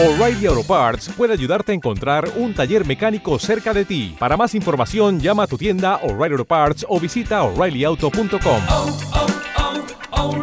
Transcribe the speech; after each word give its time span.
O'Reilly 0.00 0.46
Auto 0.46 0.62
Parts 0.62 1.08
puede 1.08 1.32
ayudarte 1.32 1.72
a 1.72 1.74
encontrar 1.74 2.30
un 2.36 2.54
taller 2.54 2.86
mecánico 2.86 3.36
cerca 3.40 3.74
de 3.74 3.84
ti. 3.84 4.14
Para 4.16 4.36
más 4.36 4.54
información, 4.54 5.18
llama 5.18 5.42
a 5.42 5.46
tu 5.48 5.58
tienda 5.58 5.96
O'Reilly 6.04 6.34
Auto 6.34 6.44
Parts 6.44 6.86
o 6.88 7.00
visita 7.00 7.42
oreillyauto.com. 7.42 8.62
oh, 8.70 10.38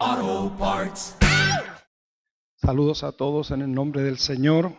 oh, 0.00 0.56
Parts. 0.58 1.18
Saludos 2.56 3.04
a 3.04 3.12
todos 3.12 3.50
en 3.50 3.60
el 3.60 3.74
nombre 3.74 4.00
del 4.00 4.16
Señor. 4.16 4.72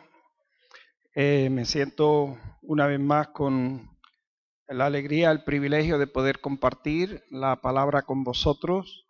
Eh, 1.13 1.47
me 1.51 1.65
siento 1.65 2.39
una 2.63 2.87
vez 2.87 2.99
más 2.99 3.27
con 3.27 3.87
la 4.67 4.87
alegría, 4.87 5.29
el 5.29 5.43
privilegio 5.43 5.99
de 5.99 6.07
poder 6.07 6.41
compartir 6.41 7.23
la 7.29 7.61
palabra 7.61 8.01
con 8.01 8.23
vosotros. 8.23 9.05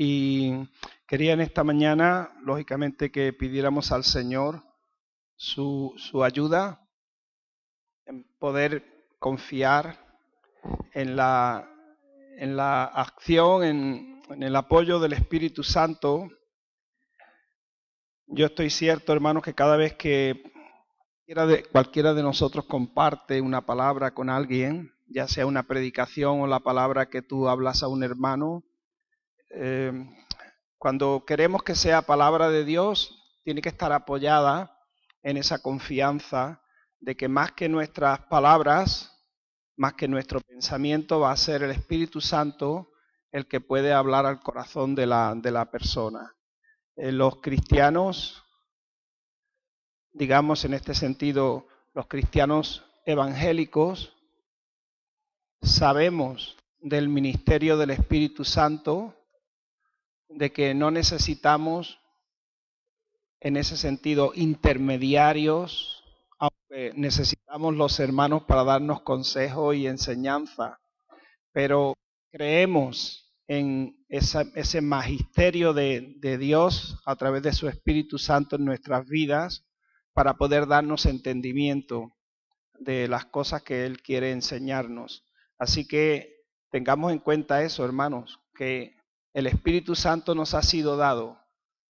Y 0.00 0.52
quería 1.08 1.32
en 1.32 1.40
esta 1.40 1.64
mañana, 1.64 2.30
lógicamente, 2.44 3.10
que 3.10 3.32
pidiéramos 3.32 3.90
al 3.90 4.04
Señor 4.04 4.62
su, 5.34 5.92
su 5.96 6.22
ayuda 6.22 6.88
en 8.06 8.22
poder 8.38 9.08
confiar 9.18 9.98
en 10.92 11.16
la, 11.16 11.68
en 12.36 12.56
la 12.56 12.84
acción, 12.84 13.64
en, 13.64 14.22
en 14.30 14.44
el 14.44 14.54
apoyo 14.54 15.00
del 15.00 15.14
Espíritu 15.14 15.64
Santo. 15.64 16.28
Yo 18.28 18.46
estoy 18.46 18.70
cierto, 18.70 19.12
hermanos, 19.12 19.42
que 19.42 19.54
cada 19.54 19.76
vez 19.76 19.94
que 19.94 20.44
cualquiera 21.26 21.46
de, 21.46 21.64
cualquiera 21.64 22.14
de, 22.14 22.22
nosotros 22.22 22.66
comparte 22.66 23.40
una 23.40 23.66
palabra 23.66 24.14
con 24.14 24.30
alguien, 24.30 24.92
ya 25.08 25.26
sea 25.26 25.44
una 25.44 25.64
predicación 25.64 26.40
o 26.40 26.46
la 26.46 26.60
palabra 26.60 27.08
que 27.08 27.20
tú 27.20 27.48
hablas 27.48 27.82
a 27.82 27.88
un 27.88 28.04
hermano, 28.04 28.62
eh, 29.50 29.92
cuando 30.78 31.24
queremos 31.26 31.62
que 31.62 31.74
sea 31.74 32.02
palabra 32.02 32.50
de 32.50 32.64
Dios, 32.64 33.18
tiene 33.44 33.62
que 33.62 33.68
estar 33.68 33.92
apoyada 33.92 34.78
en 35.22 35.36
esa 35.36 35.60
confianza 35.60 36.62
de 37.00 37.16
que 37.16 37.28
más 37.28 37.52
que 37.52 37.68
nuestras 37.68 38.20
palabras, 38.26 39.12
más 39.76 39.94
que 39.94 40.08
nuestro 40.08 40.40
pensamiento, 40.40 41.20
va 41.20 41.32
a 41.32 41.36
ser 41.36 41.62
el 41.62 41.70
Espíritu 41.70 42.20
Santo 42.20 42.90
el 43.30 43.46
que 43.46 43.60
puede 43.60 43.92
hablar 43.92 44.26
al 44.26 44.40
corazón 44.40 44.94
de 44.94 45.06
la, 45.06 45.34
de 45.34 45.50
la 45.50 45.70
persona. 45.70 46.34
Eh, 46.96 47.12
los 47.12 47.40
cristianos, 47.40 48.42
digamos 50.12 50.64
en 50.64 50.74
este 50.74 50.94
sentido, 50.94 51.66
los 51.94 52.06
cristianos 52.06 52.84
evangélicos, 53.04 54.14
sabemos 55.62 56.56
del 56.80 57.08
ministerio 57.08 57.76
del 57.76 57.90
Espíritu 57.90 58.44
Santo, 58.44 59.17
de 60.28 60.52
que 60.52 60.74
no 60.74 60.90
necesitamos 60.90 62.00
en 63.40 63.56
ese 63.56 63.76
sentido 63.76 64.32
intermediarios, 64.34 66.04
aunque 66.38 66.92
necesitamos 66.94 67.74
los 67.74 67.98
hermanos 68.00 68.44
para 68.44 68.64
darnos 68.64 69.02
consejo 69.02 69.72
y 69.72 69.86
enseñanza, 69.86 70.78
pero 71.52 71.94
creemos 72.30 73.24
en 73.46 74.04
ese 74.08 74.80
magisterio 74.82 75.72
de, 75.72 76.14
de, 76.18 76.36
Dios 76.36 77.00
a 77.06 77.16
través 77.16 77.42
de 77.42 77.52
su 77.52 77.68
Espíritu 77.68 78.18
Santo 78.18 78.56
en 78.56 78.64
nuestras 78.64 79.06
vidas 79.06 79.64
para 80.12 80.34
poder 80.34 80.66
darnos 80.66 81.06
entendimiento 81.06 82.12
de 82.78 83.08
las 83.08 83.26
cosas 83.26 83.62
que 83.62 83.86
Él 83.86 84.02
quiere 84.02 84.32
enseñarnos. 84.32 85.24
Así 85.58 85.86
que 85.86 86.44
tengamos 86.70 87.12
en 87.12 87.18
cuenta 87.18 87.62
eso, 87.62 87.84
hermanos, 87.84 88.38
que 88.54 88.97
el 89.32 89.46
Espíritu 89.46 89.94
Santo 89.94 90.34
nos 90.34 90.54
ha 90.54 90.62
sido 90.62 90.96
dado 90.96 91.38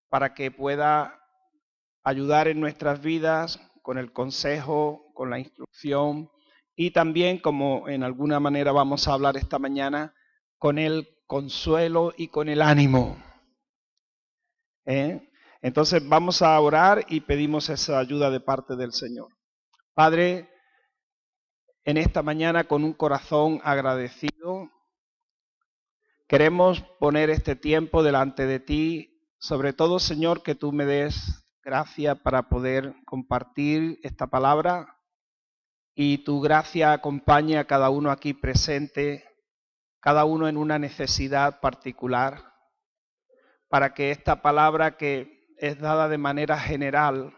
para 0.09 0.35
que 0.35 0.51
pueda 0.51 1.21
ayudar 2.03 2.49
en 2.49 2.61
nuestras 2.61 3.01
vidas 3.01 3.61
con 3.83 3.99
el 3.99 4.13
consejo, 4.13 5.13
con 5.15 5.31
la 5.31 5.39
instrucción 5.39 6.31
y 6.81 6.93
también, 6.93 7.39
como 7.39 7.89
en 7.89 8.05
alguna 8.05 8.39
manera 8.39 8.71
vamos 8.71 9.09
a 9.09 9.13
hablar 9.13 9.37
esta 9.37 9.59
mañana, 9.59 10.15
con 10.59 10.79
el 10.79 11.09
consuelo 11.27 12.13
y 12.17 12.29
con 12.29 12.49
el 12.49 12.63
ánimo. 12.63 13.21
¿Eh? 14.87 15.29
Entonces 15.61 16.09
vamos 16.09 16.41
a 16.41 16.59
orar 16.61 17.05
y 17.09 17.23
pedimos 17.23 17.69
esa 17.69 17.99
ayuda 17.99 18.31
de 18.31 18.39
parte 18.39 18.77
del 18.77 18.93
Señor. 18.93 19.29
Padre, 19.93 20.49
en 21.85 21.97
esta 21.97 22.23
mañana 22.23 22.65
con 22.65 22.85
un 22.85 22.93
corazón 22.93 23.61
agradecido, 23.65 24.71
queremos 26.29 26.83
poner 27.01 27.31
este 27.31 27.57
tiempo 27.57 28.03
delante 28.03 28.47
de 28.47 28.61
ti, 28.61 29.21
sobre 29.39 29.73
todo 29.73 29.99
Señor, 29.99 30.43
que 30.43 30.55
tú 30.55 30.73
me 30.73 30.85
des 30.85 31.45
gracia 31.65 32.15
para 32.23 32.49
poder 32.49 32.95
compartir 33.05 33.99
esta 34.03 34.29
palabra 34.29 34.97
y 35.95 36.19
tu 36.19 36.41
gracia 36.41 36.93
acompañe 36.93 37.59
a 37.59 37.67
cada 37.67 37.91
uno 37.91 38.11
aquí 38.11 38.35
presente 38.35 39.25
cada 40.01 40.25
uno 40.25 40.49
en 40.49 40.57
una 40.57 40.79
necesidad 40.79 41.61
particular, 41.61 42.55
para 43.69 43.95
que 43.95 44.11
esta 44.11 44.43
palabra 44.43 44.97
que 44.97 45.47
es 45.59 45.79
dada 45.79 46.09
de 46.09 46.19
manera 46.19 46.59
general 46.59 47.37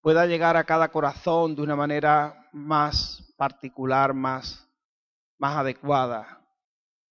pueda 0.00 0.26
llegar 0.26 0.56
a 0.56 0.64
cada 0.64 0.90
corazón 0.90 1.56
de 1.56 1.62
una 1.62 1.74
manera 1.74 2.48
más 2.52 3.34
particular, 3.36 4.14
más, 4.14 4.68
más 5.38 5.56
adecuada. 5.56 6.45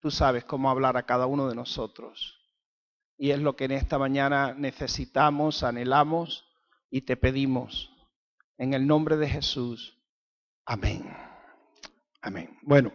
Tú 0.06 0.12
sabes 0.12 0.46
cómo 0.46 0.70
hablar 0.70 0.98
a 0.98 1.08
cada 1.08 1.26
uno 1.26 1.50
de 1.50 1.56
nosotros. 1.56 2.40
Y 3.18 3.32
es 3.32 3.40
lo 3.40 3.56
que 3.56 3.66
en 3.66 3.72
esta 3.72 3.98
mañana 3.98 4.54
necesitamos, 4.54 5.64
anhelamos 5.64 6.48
y 6.92 7.02
te 7.02 7.18
pedimos. 7.18 7.92
En 8.60 8.76
el 8.76 8.86
nombre 8.86 9.18
de 9.18 9.28
Jesús. 9.28 10.00
Amén. 10.64 11.12
Amén. 12.22 12.56
Bueno. 12.62 12.94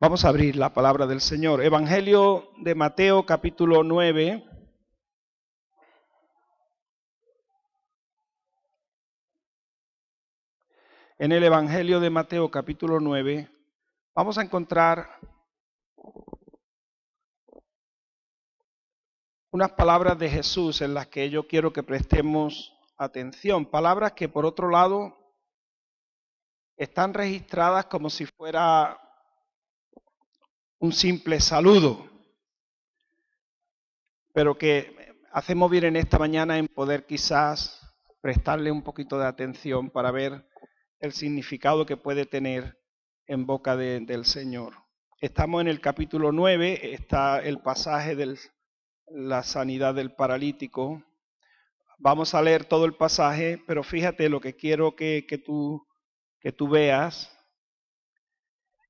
Vamos 0.00 0.24
a 0.24 0.30
abrir 0.30 0.56
la 0.56 0.74
palabra 0.74 1.06
del 1.06 1.20
Señor. 1.20 1.62
Evangelio 1.62 2.50
de 2.58 2.74
Mateo 2.74 3.24
capítulo 3.24 3.84
9. 3.84 4.44
En 11.20 11.30
el 11.30 11.44
Evangelio 11.44 12.00
de 12.00 12.10
Mateo 12.10 12.50
capítulo 12.50 12.98
9 12.98 13.48
vamos 14.16 14.36
a 14.36 14.42
encontrar 14.42 15.08
unas 19.52 19.72
palabras 19.72 20.18
de 20.18 20.30
Jesús 20.30 20.80
en 20.80 20.94
las 20.94 21.08
que 21.08 21.28
yo 21.28 21.46
quiero 21.46 21.74
que 21.74 21.82
prestemos 21.82 22.74
atención. 22.96 23.66
Palabras 23.66 24.12
que 24.12 24.26
por 24.26 24.46
otro 24.46 24.70
lado 24.70 25.14
están 26.74 27.12
registradas 27.12 27.84
como 27.84 28.08
si 28.08 28.24
fuera 28.24 28.98
un 30.78 30.90
simple 30.90 31.38
saludo, 31.38 32.08
pero 34.32 34.56
que 34.56 34.96
hacemos 35.32 35.70
bien 35.70 35.84
en 35.84 35.96
esta 35.96 36.18
mañana 36.18 36.56
en 36.56 36.66
poder 36.66 37.04
quizás 37.04 37.78
prestarle 38.22 38.72
un 38.72 38.82
poquito 38.82 39.18
de 39.18 39.26
atención 39.26 39.90
para 39.90 40.10
ver 40.10 40.48
el 40.98 41.12
significado 41.12 41.84
que 41.84 41.98
puede 41.98 42.24
tener 42.24 42.80
en 43.26 43.44
boca 43.44 43.76
de, 43.76 44.00
del 44.00 44.24
Señor. 44.24 44.76
Estamos 45.20 45.60
en 45.60 45.68
el 45.68 45.82
capítulo 45.82 46.32
9, 46.32 46.94
está 46.94 47.40
el 47.40 47.60
pasaje 47.60 48.16
de 48.16 48.38
la 49.14 49.42
sanidad 49.42 49.94
del 49.94 50.14
paralítico. 50.14 51.02
Vamos 51.98 52.34
a 52.34 52.42
leer 52.42 52.64
todo 52.64 52.84
el 52.84 52.94
pasaje, 52.94 53.62
pero 53.66 53.82
fíjate 53.82 54.28
lo 54.28 54.40
que 54.40 54.56
quiero 54.56 54.96
que, 54.96 55.26
que, 55.28 55.38
tú, 55.38 55.86
que 56.40 56.52
tú 56.52 56.68
veas 56.68 57.30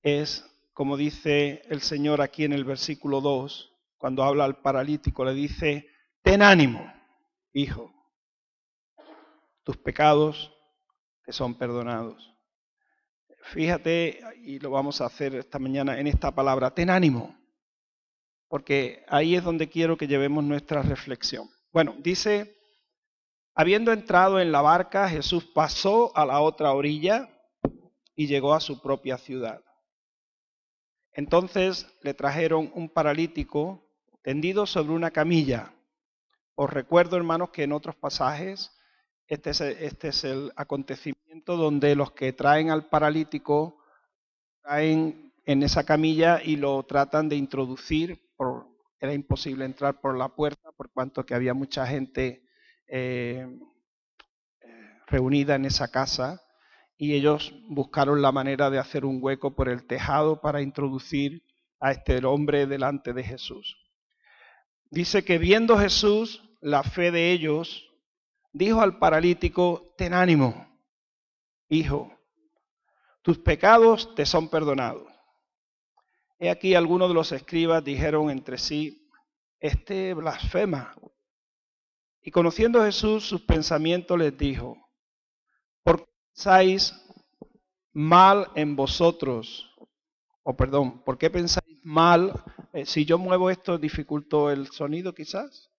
es 0.03 0.49
como 0.73 0.97
dice 0.97 1.63
el 1.69 1.83
Señor 1.83 2.21
aquí 2.21 2.45
en 2.45 2.53
el 2.53 2.65
versículo 2.65 3.21
2, 3.21 3.73
cuando 3.99 4.23
habla 4.23 4.45
al 4.45 4.61
paralítico, 4.63 5.25
le 5.25 5.35
dice, 5.35 5.87
ten 6.23 6.43
ánimo, 6.43 6.93
hijo, 7.53 7.93
tus 9.63 9.77
pecados 9.77 10.53
te 11.25 11.33
son 11.33 11.55
perdonados. 11.57 12.35
Fíjate, 13.45 14.21
y 14.39 14.59
lo 14.61 14.71
vamos 14.71 15.01
a 15.01 15.07
hacer 15.07 15.35
esta 15.35 15.59
mañana 15.59 15.99
en 15.99 16.07
esta 16.07 16.35
palabra, 16.35 16.73
ten 16.73 16.91
ánimo, 16.91 17.37
porque 18.53 19.03
ahí 19.09 19.35
es 19.35 19.45
donde 19.45 19.71
quiero 19.71 19.97
que 19.97 20.07
llevemos 20.07 20.45
nuestra 20.45 20.83
reflexión. 20.83 21.49
Bueno, 21.73 21.97
dice, 22.01 22.55
habiendo 23.55 23.95
entrado 23.95 24.41
en 24.41 24.53
la 24.53 24.61
barca, 24.61 25.09
Jesús 25.09 25.47
pasó 25.55 26.15
a 26.15 26.27
la 26.27 26.39
otra 26.39 26.75
orilla 26.75 27.31
y 28.15 28.27
llegó 28.27 28.53
a 28.53 28.61
su 28.61 28.83
propia 28.83 29.17
ciudad. 29.17 29.65
Entonces 31.13 31.87
le 32.03 32.13
trajeron 32.13 32.71
un 32.75 32.91
paralítico 32.91 33.91
tendido 34.21 34.67
sobre 34.67 34.93
una 34.93 35.13
camilla. 35.13 35.73
Os 36.55 36.69
recuerdo, 36.69 37.17
hermanos, 37.17 37.49
que 37.53 37.63
en 37.63 37.73
otros 37.73 37.97
pasajes 37.97 38.71
este 39.29 39.49
es, 39.49 39.63
este 39.63 40.09
es 40.09 40.25
el 40.25 40.53
acontecimiento 40.57 41.57
donde 41.57 41.97
los 41.97 42.13
que 42.13 42.35
traen 42.35 42.69
al 42.69 42.91
paralítico 42.91 43.79
traen 44.61 45.33
en 45.47 45.63
esa 45.63 45.85
camilla 45.85 46.43
y 46.45 46.57
lo 46.57 46.83
tratan 46.83 47.31
de 47.31 47.37
introducir 47.37 48.21
era 49.01 49.15
imposible 49.15 49.65
entrar 49.65 50.01
por 50.01 50.17
la 50.17 50.29
puerta 50.29 50.71
por 50.73 50.91
cuanto 50.93 51.27
que 51.27 51.35
había 51.35 51.55
mucha 51.55 51.87
gente 51.87 52.45
eh, 52.87 53.47
reunida 55.07 55.57
en 55.57 55.65
esa 55.65 55.91
casa 55.91 56.41
y 56.97 57.15
ellos 57.15 57.53
buscaron 57.69 58.23
la 58.23 58.31
manera 58.31 58.71
de 58.71 58.79
hacer 58.79 59.05
un 59.05 59.19
hueco 59.21 59.55
por 59.55 59.69
el 59.69 59.87
tejado 59.87 60.41
para 60.41 60.63
introducir 60.63 61.43
a 61.81 61.91
este 61.91 62.25
hombre 62.25 62.67
delante 62.67 63.13
de 63.13 63.25
Jesús. 63.25 63.77
Dice 64.91 65.25
que 65.25 65.39
viendo 65.39 65.77
Jesús 65.79 66.49
la 66.61 66.85
fe 66.85 67.11
de 67.11 67.33
ellos, 67.33 67.91
dijo 68.53 68.81
al 68.81 68.99
paralítico, 68.99 69.95
ten 69.99 70.15
ánimo, 70.15 70.69
hijo, 71.69 72.17
tus 73.23 73.39
pecados 73.39 74.15
te 74.15 74.25
son 74.25 74.49
perdonados. 74.49 75.12
He 76.43 76.51
aquí 76.51 76.75
algunos 76.75 77.07
de 77.07 77.15
los 77.15 77.31
escribas 77.31 77.85
dijeron 77.85 78.29
entre 78.29 78.59
sí, 78.59 79.09
este 79.61 80.13
blasfema. 80.13 80.93
Y 82.21 82.33
conociendo 82.33 82.83
Jesús 82.83 83.29
sus 83.29 83.43
pensamientos 83.43 84.19
les 84.19 84.37
dijo, 84.37 84.77
¿por 85.85 85.99
qué 85.99 86.13
pensáis 86.35 86.95
mal 87.93 88.51
en 88.57 88.75
vosotros? 88.75 89.73
O 90.43 90.57
perdón, 90.57 91.05
¿por 91.05 91.17
qué 91.17 91.31
pensáis 91.31 91.79
mal? 91.85 92.33
Eh, 92.73 92.87
si 92.87 93.05
yo 93.05 93.19
muevo 93.19 93.49
esto, 93.49 93.79
dificulto 93.79 94.51
el 94.51 94.67
sonido 94.73 95.15
quizás. 95.15 95.71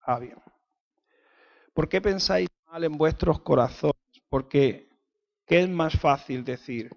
Ah, 0.00 0.18
bien. 0.18 0.42
¿Por 1.72 1.88
qué 1.88 2.00
pensáis 2.00 2.48
mal 2.66 2.82
en 2.82 2.98
vuestros 2.98 3.40
corazones? 3.42 3.94
Porque, 4.28 4.88
¿qué 5.46 5.60
es 5.60 5.68
más 5.68 5.92
fácil 5.92 6.42
decir? 6.42 6.90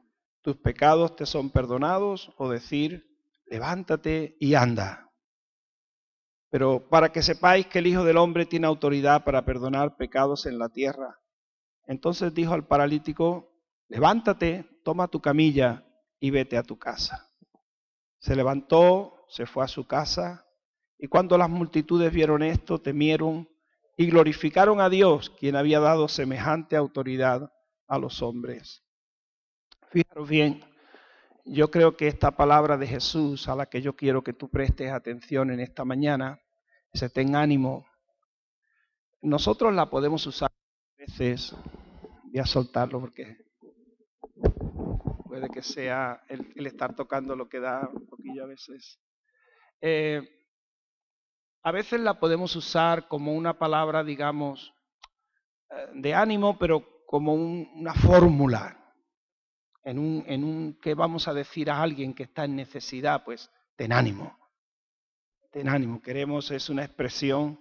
¿Tus 0.45 0.57
pecados 0.57 1.15
te 1.15 1.25
son 1.25 1.49
perdonados? 1.49 2.31
O 2.37 2.47
decir, 2.47 3.17
levántate 3.47 4.37
y 4.39 4.53
anda. 4.53 5.11
Pero 6.51 6.87
para 6.87 7.11
que 7.11 7.23
sepáis 7.23 7.65
que 7.65 7.79
el 7.79 7.87
Hijo 7.87 8.03
del 8.03 8.17
Hombre 8.17 8.45
tiene 8.45 8.67
autoridad 8.67 9.23
para 9.23 9.43
perdonar 9.43 9.97
pecados 9.97 10.45
en 10.45 10.59
la 10.59 10.69
tierra. 10.69 11.19
Entonces 11.87 12.31
dijo 12.31 12.53
al 12.53 12.67
paralítico, 12.67 13.57
levántate, 13.87 14.69
toma 14.83 15.07
tu 15.07 15.19
camilla 15.19 15.83
y 16.19 16.29
vete 16.29 16.57
a 16.57 16.63
tu 16.63 16.77
casa. 16.77 17.27
Se 18.19 18.35
levantó, 18.35 19.25
se 19.29 19.47
fue 19.47 19.65
a 19.65 19.67
su 19.67 19.87
casa 19.87 20.45
y 20.99 21.07
cuando 21.07 21.39
las 21.39 21.49
multitudes 21.49 22.13
vieron 22.13 22.43
esto, 22.43 22.79
temieron 22.79 23.49
y 23.97 24.05
glorificaron 24.11 24.79
a 24.79 24.89
Dios, 24.89 25.31
quien 25.31 25.55
había 25.55 25.79
dado 25.79 26.07
semejante 26.07 26.75
autoridad 26.75 27.51
a 27.87 27.97
los 27.97 28.21
hombres. 28.21 28.84
Fijaros 29.95 30.27
bien, 30.27 30.59
yo 31.45 31.71
creo 31.71 31.95
que 31.95 32.09
esta 32.09 32.31
palabra 32.31 32.75
de 32.75 32.85
Jesús 32.85 33.47
a 33.47 33.55
la 33.55 33.67
que 33.67 33.81
yo 33.81 33.95
quiero 33.95 34.25
que 34.25 34.33
tú 34.33 34.49
prestes 34.49 34.91
atención 34.91 35.51
en 35.51 35.61
esta 35.61 35.85
mañana, 35.85 36.41
se 36.93 37.09
ten 37.09 37.33
ánimo, 37.33 37.85
nosotros 39.21 39.73
la 39.73 39.89
podemos 39.89 40.27
usar 40.27 40.51
a 40.51 40.97
veces, 40.97 41.55
voy 42.25 42.39
a 42.39 42.45
soltarlo 42.45 42.99
porque 42.99 43.37
puede 45.23 45.47
que 45.47 45.61
sea 45.61 46.25
el, 46.27 46.67
estar 46.67 46.93
tocando 46.93 47.33
lo 47.33 47.47
que 47.47 47.61
da 47.61 47.87
un 47.87 48.05
poquillo 48.05 48.43
a 48.43 48.47
veces. 48.47 48.99
Eh, 49.79 50.21
a 51.63 51.71
veces 51.71 52.01
la 52.01 52.19
podemos 52.19 52.53
usar 52.57 53.07
como 53.07 53.33
una 53.33 53.57
palabra, 53.57 54.03
digamos, 54.03 54.73
eh, 55.69 55.87
de 55.93 56.13
ánimo, 56.13 56.59
pero 56.59 57.05
como 57.05 57.33
una 57.33 57.93
fórmula. 57.93 58.81
En 59.85 59.97
un, 59.97 60.23
en 60.27 60.43
un, 60.43 60.79
¿qué 60.81 60.93
vamos 60.93 61.29
a 61.29 61.33
decir 61.33 61.69
a 61.69 61.81
alguien 61.81 62.13
que 62.13 62.23
está 62.23 62.43
en 62.43 62.57
necesidad? 62.57 63.23
Pues, 63.23 63.49
ten 63.77 63.93
ánimo. 63.93 64.37
Ten 65.51 65.69
ánimo. 65.69 66.01
Queremos, 66.01 66.51
es 66.51 66.69
una 66.69 66.83
expresión 66.83 67.57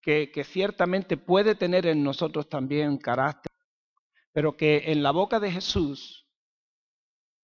que, 0.00 0.30
que 0.30 0.44
ciertamente 0.44 1.18
puede 1.18 1.54
tener 1.54 1.86
en 1.86 2.02
nosotros 2.02 2.48
también 2.48 2.96
carácter, 2.96 3.52
pero 4.32 4.56
que 4.56 4.84
en 4.86 5.02
la 5.02 5.10
boca 5.10 5.38
de 5.38 5.50
Jesús, 5.50 6.26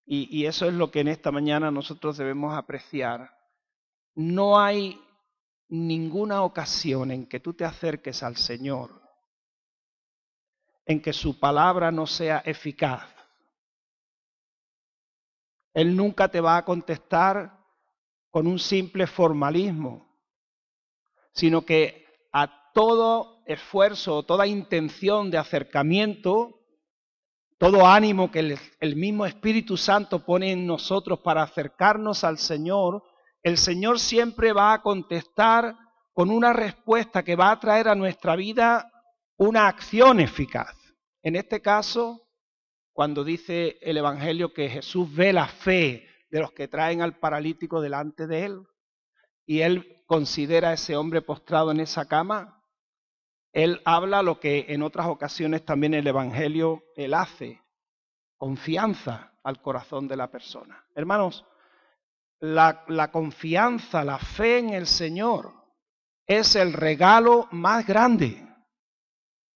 y, 0.06 0.34
y 0.34 0.46
eso 0.46 0.66
es 0.66 0.72
lo 0.72 0.90
que 0.90 1.00
en 1.00 1.08
esta 1.08 1.30
mañana 1.30 1.70
nosotros 1.70 2.16
debemos 2.16 2.56
apreciar, 2.56 3.36
no 4.14 4.58
hay 4.58 4.98
ninguna 5.68 6.42
ocasión 6.42 7.10
en 7.10 7.26
que 7.26 7.40
tú 7.40 7.52
te 7.52 7.66
acerques 7.66 8.22
al 8.22 8.36
Señor 8.36 9.06
en 10.86 11.02
que 11.02 11.12
su 11.12 11.38
palabra 11.38 11.90
no 11.90 12.06
sea 12.06 12.42
eficaz. 12.46 13.15
Él 15.76 15.94
nunca 15.94 16.28
te 16.28 16.40
va 16.40 16.56
a 16.56 16.64
contestar 16.64 17.54
con 18.30 18.46
un 18.46 18.58
simple 18.58 19.06
formalismo, 19.06 20.08
sino 21.34 21.66
que 21.66 22.06
a 22.32 22.72
todo 22.72 23.42
esfuerzo, 23.44 24.22
toda 24.22 24.46
intención 24.46 25.30
de 25.30 25.36
acercamiento, 25.36 26.60
todo 27.58 27.86
ánimo 27.86 28.30
que 28.30 28.38
el, 28.38 28.58
el 28.80 28.96
mismo 28.96 29.26
Espíritu 29.26 29.76
Santo 29.76 30.24
pone 30.24 30.50
en 30.50 30.66
nosotros 30.66 31.18
para 31.18 31.42
acercarnos 31.42 32.24
al 32.24 32.38
Señor, 32.38 33.02
el 33.42 33.58
Señor 33.58 34.00
siempre 34.00 34.54
va 34.54 34.72
a 34.72 34.80
contestar 34.80 35.76
con 36.14 36.30
una 36.30 36.54
respuesta 36.54 37.22
que 37.22 37.36
va 37.36 37.50
a 37.50 37.60
traer 37.60 37.88
a 37.88 37.94
nuestra 37.94 38.34
vida 38.34 38.90
una 39.36 39.68
acción 39.68 40.20
eficaz. 40.20 40.74
En 41.22 41.36
este 41.36 41.60
caso, 41.60 42.25
cuando 42.96 43.24
dice 43.24 43.76
el 43.82 43.98
Evangelio 43.98 44.54
que 44.54 44.70
Jesús 44.70 45.14
ve 45.14 45.30
la 45.30 45.46
fe 45.48 46.08
de 46.30 46.40
los 46.40 46.52
que 46.52 46.66
traen 46.66 47.02
al 47.02 47.18
paralítico 47.18 47.82
delante 47.82 48.26
de 48.26 48.46
él 48.46 48.66
y 49.44 49.60
él 49.60 50.02
considera 50.06 50.70
a 50.70 50.72
ese 50.72 50.96
hombre 50.96 51.20
postrado 51.20 51.70
en 51.70 51.80
esa 51.80 52.06
cama, 52.06 52.64
él 53.52 53.82
habla 53.84 54.22
lo 54.22 54.40
que 54.40 54.64
en 54.70 54.82
otras 54.82 55.08
ocasiones 55.08 55.62
también 55.66 55.92
el 55.92 56.06
Evangelio 56.06 56.84
él 56.96 57.12
hace, 57.12 57.60
confianza 58.38 59.34
al 59.44 59.60
corazón 59.60 60.08
de 60.08 60.16
la 60.16 60.30
persona. 60.30 60.82
Hermanos, 60.94 61.44
la, 62.40 63.10
confianza, 63.12 64.04
la 64.04 64.18
fe 64.18 64.56
en 64.56 64.70
el 64.70 64.86
Señor 64.86 65.52
es 66.26 66.56
el 66.56 66.72
regalo 66.72 67.46
más 67.50 67.86
grande. 67.86 68.42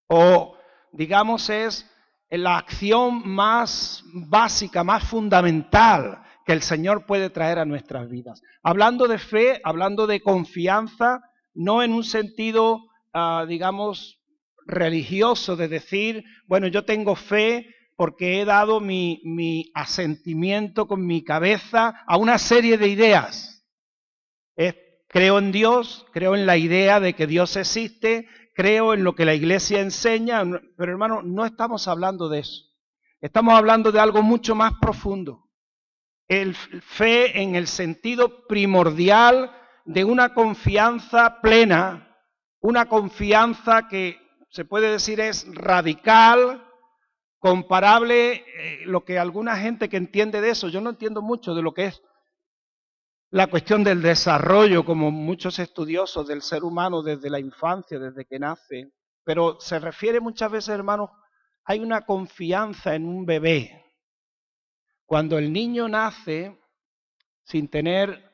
O, 0.09 0.59
digamos, 0.93 1.49
es 1.49 1.90
la 2.31 2.59
acción 2.59 3.29
más 3.29 4.05
básica, 4.13 4.85
más 4.85 5.05
fundamental 5.05 6.23
que 6.47 6.53
el 6.53 6.63
Señor 6.63 7.07
puede 7.07 7.31
traer 7.31 7.59
a 7.59 7.65
nuestras 7.65 8.09
vidas. 8.09 8.41
Hablando 8.63 9.09
de 9.09 9.19
fe, 9.19 9.61
hablando 9.65 10.07
de 10.07 10.21
confianza, 10.21 11.21
no 11.55 11.83
en 11.83 11.93
un 11.93 12.05
sentido, 12.05 12.81
ah, 13.13 13.45
digamos, 13.49 14.21
religioso, 14.67 15.57
de 15.57 15.69
decir, 15.69 16.25
bueno, 16.47 16.69
yo 16.69 16.85
tengo 16.85 17.17
fe 17.17 17.75
porque 17.97 18.41
he 18.41 18.45
dado 18.47 18.81
mi, 18.81 19.71
asentimiento 19.75 20.87
con 20.87 21.07
mi 21.07 21.23
cabeza 21.23 22.03
a 22.07 22.17
una 22.17 22.39
serie 22.39 22.79
de 22.79 22.89
ideas. 22.89 23.67
creo 25.07 25.39
en 25.39 25.51
Dios, 25.51 26.07
creo 26.13 26.35
en 26.37 26.47
la 26.47 26.57
idea 26.57 27.01
de 27.01 27.15
que 27.15 27.27
Dios 27.27 27.57
existe, 27.57 28.29
creo 28.55 28.95
en 28.95 29.05
lo 29.05 29.15
que 29.15 29.25
la 29.25 29.35
iglesia 29.35 29.81
enseña, 29.81 30.43
pero 30.77 30.93
hermano, 30.93 31.23
no 31.23 31.45
estamos 31.45 31.89
hablando 31.89 32.29
de 32.29 32.41
eso. 32.41 32.65
Estamos 33.21 33.55
hablando 33.55 33.93
de 33.93 34.01
algo 34.01 34.23
mucho 34.23 34.55
más 34.55 34.73
profundo. 34.81 35.49
El 36.29 36.55
fe 36.55 37.43
en 37.43 37.55
el 37.55 37.67
sentido 37.67 38.47
primordial 38.47 39.51
de 39.85 40.05
una 40.05 40.33
confianza 40.33 41.41
plena, 41.41 42.17
una 42.61 42.87
confianza 42.87 43.89
que 43.89 44.19
se 44.51 44.65
puede 44.65 44.91
decir 44.91 45.21
es 45.21 45.47
radical, 45.55 46.65
comparable 47.39 48.33
eh, 48.33 48.83
lo 48.87 49.05
que 49.05 49.19
alguna 49.19 49.57
gente 49.57 49.89
que 49.89 49.97
entiende 49.97 50.41
de 50.41 50.51
eso, 50.51 50.69
yo 50.69 50.81
no 50.81 50.91
entiendo 50.91 51.23
mucho 51.23 51.55
de 51.55 51.63
lo 51.63 51.73
que 51.73 51.87
es 51.87 52.03
la 53.31 53.47
cuestión 53.47 53.85
del 53.85 54.03
desarrollo, 54.03 54.85
como 54.85 55.11
muchos 55.11 55.59
estudiosos 55.61 56.27
del 56.27 56.43
ser 56.43 56.65
humano 56.65 57.03
desde 57.03 57.31
la 57.31 57.39
infancia, 57.39 57.99
desde 57.99 58.25
que 58.25 58.41
nace, 58.41 58.91
pero 59.25 59.61
se 59.61 59.79
refiere 59.79 60.19
muchas 60.21 60.51
veces, 60.51 60.71
hermanos, 60.71 61.11
hay 61.65 61.79
una 61.79 62.01
confianza 62.01 62.95
en 62.95 63.07
un 63.07 63.25
bebé. 63.25 63.85
Cuando 65.07 65.39
el 65.39 65.53
niño 65.53 65.89
nace 65.89 66.61
sin 67.45 67.69
tener 67.69 68.33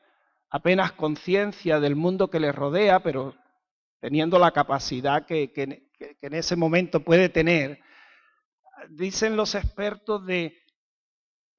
apenas 0.49 0.93
conciencia 0.93 1.79
del 1.79 1.95
mundo 1.95 2.29
que 2.29 2.39
le 2.39 2.51
rodea, 2.51 3.01
pero 3.01 3.35
teniendo 3.99 4.39
la 4.39 4.51
capacidad 4.51 5.25
que, 5.25 5.51
que 5.51 5.85
en 6.21 6.33
ese 6.33 6.55
momento 6.55 7.03
puede 7.03 7.29
tener, 7.29 7.79
dicen 8.89 9.35
los 9.35 9.53
expertos, 9.53 10.25
de 10.25 10.55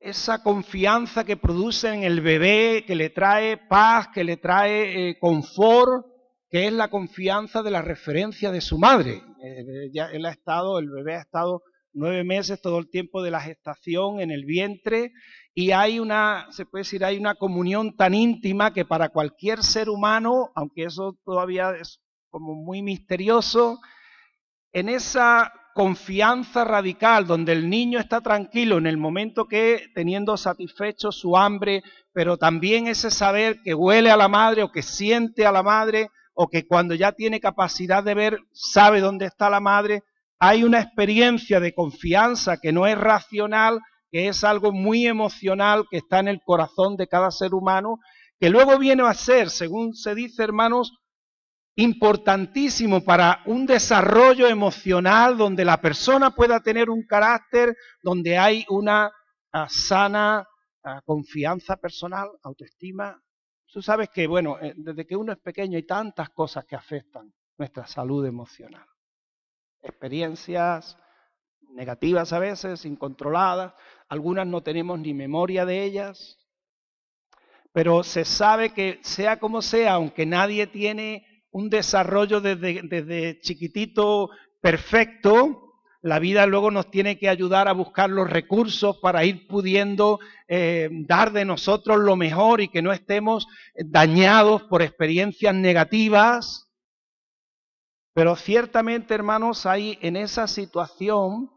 esa 0.01 0.43
confianza 0.43 1.25
que 1.25 1.37
produce 1.37 1.93
en 1.93 2.03
el 2.05 2.21
bebé, 2.21 2.85
que 2.87 2.95
le 2.95 3.11
trae 3.11 3.57
paz, 3.57 4.09
que 4.15 4.25
le 4.25 4.37
trae 4.37 5.11
eh, 5.11 5.19
confort, 5.19 6.07
que 6.51 6.67
es 6.67 6.73
la 6.73 6.89
confianza 6.89 7.63
de 7.63 7.71
la 7.71 7.83
referencia 7.83 8.51
de 8.51 8.61
su 8.61 8.79
madre. 8.79 9.23
Eh, 9.43 9.91
ya 9.93 10.07
ha 10.07 10.31
estado, 10.31 10.79
el 10.79 10.89
bebé 10.91 11.17
ha 11.17 11.21
estado 11.21 11.63
nueve 11.93 12.25
meses 12.25 12.61
todo 12.61 12.79
el 12.79 12.91
tiempo 12.91 13.23
de 13.23 13.31
la 13.31 13.41
gestación 13.41 14.21
en 14.21 14.31
el 14.31 14.45
vientre 14.45 15.13
y 15.55 15.73
hay 15.73 15.99
una, 15.99 16.47
se 16.51 16.65
puede 16.67 16.83
decir, 16.83 17.05
hay 17.05 17.19
una 17.19 17.35
comunión 17.35 17.97
tan 17.97 18.15
íntima 18.15 18.73
que 18.73 18.85
para 18.85 19.09
cualquier 19.09 19.63
ser 19.65 19.89
humano, 19.89 20.51
aunque 20.55 20.85
eso 20.85 21.19
todavía 21.25 21.73
es 21.73 22.01
como 22.31 22.55
muy 22.55 22.83
misterioso, 22.83 23.81
en 24.73 24.89
esa 24.89 25.53
confianza 25.79 26.65
radical 26.65 27.25
donde 27.25 27.53
el 27.53 27.71
niño 27.71 28.01
está 28.01 28.21
tranquilo 28.21 28.79
en 28.79 28.89
el 28.89 28.97
momento 28.97 29.47
que 29.47 29.93
teniendo 29.95 30.37
satisfecho 30.37 31.13
su 31.13 31.37
hambre, 31.37 31.85
pero 32.13 32.37
también 32.37 32.89
ese 32.89 33.13
saber 33.13 33.61
que 33.63 33.75
huele 33.75 34.11
a 34.11 34.17
la 34.17 34.27
madre 34.27 34.65
o 34.65 34.73
que 34.73 34.83
siente 34.83 35.47
a 35.47 35.53
la 35.53 35.63
madre 35.63 36.11
o 36.35 36.49
que 36.49 36.67
cuando 36.67 36.97
ya 36.97 37.13
tiene 37.13 37.39
capacidad 37.39 38.03
de 38.03 38.15
ver 38.15 38.39
sabe 38.53 38.99
dónde 38.99 39.27
está 39.27 39.49
la 39.51 39.61
madre, 39.61 40.03
hay 40.41 40.65
una 40.65 40.81
experiencia 40.81 41.61
de 41.61 41.73
confianza 41.73 42.57
que 42.57 42.73
no 42.73 42.89
es 42.89 42.99
racional, 42.99 43.79
que 44.11 44.27
es 44.27 44.43
algo 44.43 44.73
muy 44.73 45.07
emocional 45.07 45.85
que 45.89 45.99
está 45.99 46.19
en 46.19 46.27
el 46.27 46.41
corazón 46.45 46.97
de 46.97 47.07
cada 47.07 47.31
ser 47.31 47.55
humano, 47.55 48.01
que 48.41 48.51
luego 48.51 48.79
viene 48.81 49.05
a 49.05 49.15
ser, 49.15 49.49
según 49.49 49.95
se 49.95 50.17
dice, 50.17 50.43
hermanos, 50.43 50.93
importantísimo 51.79 53.05
para 53.05 53.41
un 53.47 53.65
desarrollo 53.65 54.49
emocional 54.49 55.39
donde 55.39 55.65
la 55.65 55.81
persona 55.81 56.35
pueda 56.35 56.59
tener 56.61 56.91
un 56.91 57.07
carácter, 57.07 57.77
donde 58.03 58.37
hay 58.37 58.65
una 58.69 59.13
ah, 59.53 59.69
sana 59.71 60.45
ah, 60.83 61.01
confianza 61.05 61.77
personal, 61.77 62.31
autoestima. 62.43 63.23
Tú 63.69 63.81
sabes 63.81 64.09
que, 64.09 64.27
bueno, 64.27 64.59
eh, 64.61 64.75
desde 64.77 65.07
que 65.07 65.15
uno 65.15 65.31
es 65.31 65.39
pequeño 65.39 65.77
hay 65.77 65.85
tantas 65.85 66.31
cosas 66.31 66.65
que 66.65 66.75
afectan 66.75 67.33
nuestra 67.57 67.87
salud 67.87 68.27
emocional. 68.27 68.87
Experiencias 69.81 70.99
negativas 71.71 72.33
a 72.33 72.41
veces, 72.41 72.85
incontroladas, 72.87 73.73
algunas 74.09 74.49
no 74.49 74.65
tenemos 74.65 74.99
ni 74.99 75.15
memoria 75.15 75.65
de 75.65 75.85
ellas, 75.85 76.39
pero 77.73 78.03
se 78.03 78.25
sabe 78.25 78.71
que 78.71 78.99
sea 79.03 79.39
como 79.39 79.63
sea, 79.63 79.93
aunque 79.93 80.27
nadie 80.27 80.67
tiene 80.67 81.28
un 81.51 81.71
desarrollo 81.71 82.41
desde, 82.41 83.41
chiquitito 83.41 84.31
perfecto, 84.61 85.65
la 86.01 86.19
vida 86.19 86.47
luego 86.47 86.71
nos 86.71 86.91
tiene 86.91 87.19
que 87.19 87.29
ayudar 87.29 87.69
a 87.69 87.73
buscar 87.73 88.11
los 88.11 88.31
recursos 88.31 88.99
para 88.99 89.25
ir 89.25 89.49
pudiendo 89.49 90.21
eh, 90.47 90.89
dar 90.93 91.33
de 91.33 91.45
nosotros 91.45 91.99
lo 91.99 92.15
mejor 92.15 92.61
y 92.61 92.69
que 92.69 92.83
no 92.83 92.93
estemos 92.93 93.47
dañados 93.75 94.63
por 94.65 94.83
experiencias 94.83 95.55
negativas. 95.55 96.71
Pero 98.15 98.37
ciertamente, 98.37 99.15
hermanos, 99.15 99.67
ahí 99.67 99.99
en 100.01 100.17
esa 100.17 100.47
situación 100.47 101.51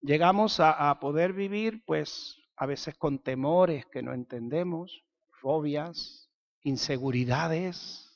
llegamos 0.00 0.60
a, 0.60 0.90
a 0.90 1.00
poder 1.00 1.32
vivir, 1.32 1.82
pues, 1.86 2.38
a 2.56 2.66
veces 2.66 2.94
con 2.96 3.22
temores 3.22 3.86
que 3.86 4.02
no 4.02 4.12
entendemos, 4.12 5.04
fobias, 5.40 6.30
inseguridades, 6.62 8.11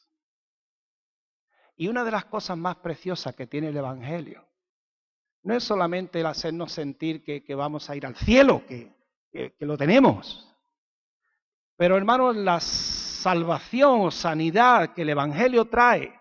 y 1.76 1.88
una 1.88 2.04
de 2.04 2.10
las 2.10 2.24
cosas 2.24 2.56
más 2.56 2.76
preciosas 2.76 3.34
que 3.34 3.46
tiene 3.46 3.68
el 3.68 3.76
Evangelio 3.76 4.44
no 5.42 5.54
es 5.54 5.62
solamente 5.62 6.20
el 6.20 6.26
hacernos 6.26 6.72
sentir 6.72 7.22
que, 7.22 7.54
vamos 7.54 7.88
a 7.88 7.94
ir 7.94 8.04
al 8.04 8.16
cielo, 8.16 8.64
que, 8.66 8.92
que, 9.30 9.54
lo 9.60 9.76
tenemos, 9.76 10.52
pero 11.76 11.96
hermanos, 11.96 12.34
la 12.34 12.58
salvación 12.58 14.00
o 14.00 14.10
sanidad 14.10 14.92
que 14.92 15.02
el 15.02 15.10
Evangelio 15.10 15.66
trae 15.66 16.18